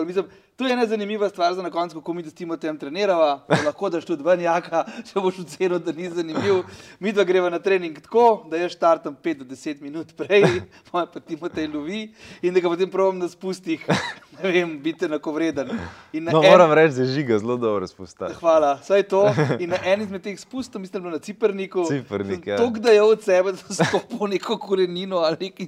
[0.06, 0.26] Mislim,
[0.56, 3.46] to je ena zanimiva stvar za na koncu, kako mi s Timotejem trenirava.
[3.50, 6.64] Da lahko daš tudi ven jaka, če boš ocenil, da ni zanimiv.
[7.00, 10.44] Mi dva greva na trening tako, da jaz štartam 5 do 10 minut prej,
[10.92, 12.02] pa me pa Timotej lovi
[12.42, 13.86] in da ga potem provam na spustih,
[14.44, 15.70] ne vem, biti enakovreden.
[16.14, 18.38] In na No, en- moram reči, da je žiga zelo dobro spostavljen.
[18.40, 19.24] Hvala, vsaj to.
[19.64, 22.58] In na enem izmed teh spustov, mislim, da je na Ciprniku, Ciprnik, ja.
[22.58, 25.68] to, da je od sebe stopil neko korenino ali nekaj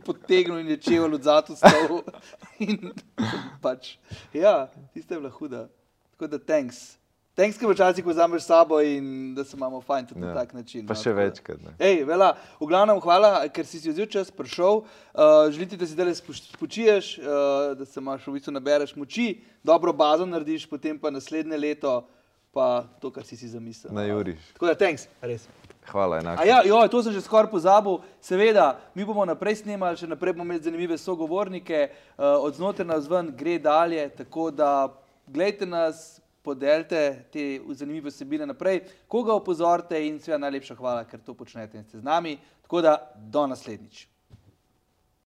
[0.00, 2.02] potegnil in je čevel od zatu stol.
[2.66, 2.92] In
[3.62, 3.96] pač,
[4.32, 5.66] ja, tiste je bila huda.
[6.16, 6.96] Tako da thanks.
[7.36, 10.26] Thanks, ker včasih vzameš sabo in da se imamo fajn tudi ja.
[10.26, 10.38] na Ja.
[10.40, 10.86] tak način.
[10.88, 11.60] Pa no, še večkrat.
[11.60, 11.74] Ne.
[11.78, 14.80] Ej, vela, v glavnem hvala, ker si si vzel čas, prišel.
[15.12, 19.92] Uh, želite, da si zdaj spočiješ, uh, da se imaš v bistvu nabereš moči, dobro
[19.92, 22.08] bazo narediš, potem pa naslednje leto
[22.56, 23.92] pa to, kar si si zamislil.
[23.92, 24.40] Na juriš.
[24.56, 25.44] Tako da, thanks, res.
[25.90, 26.42] Hvala, enako.
[26.42, 27.98] A ja, joj, to sem že skoraj pozabil.
[28.20, 33.08] Seveda, mi bomo naprej snemali, še naprej bomo imeli zanimive sogovornike, uh, od znotraj nas
[33.10, 34.88] ven gre dalje, tako da
[35.26, 41.34] gledajte nas, podelite te zanimive vsebine naprej, koga opozorite in seveda najlepša hvala, ker to
[41.34, 42.36] počnete in ste z nami.
[42.66, 44.06] Tako da, do naslednjič.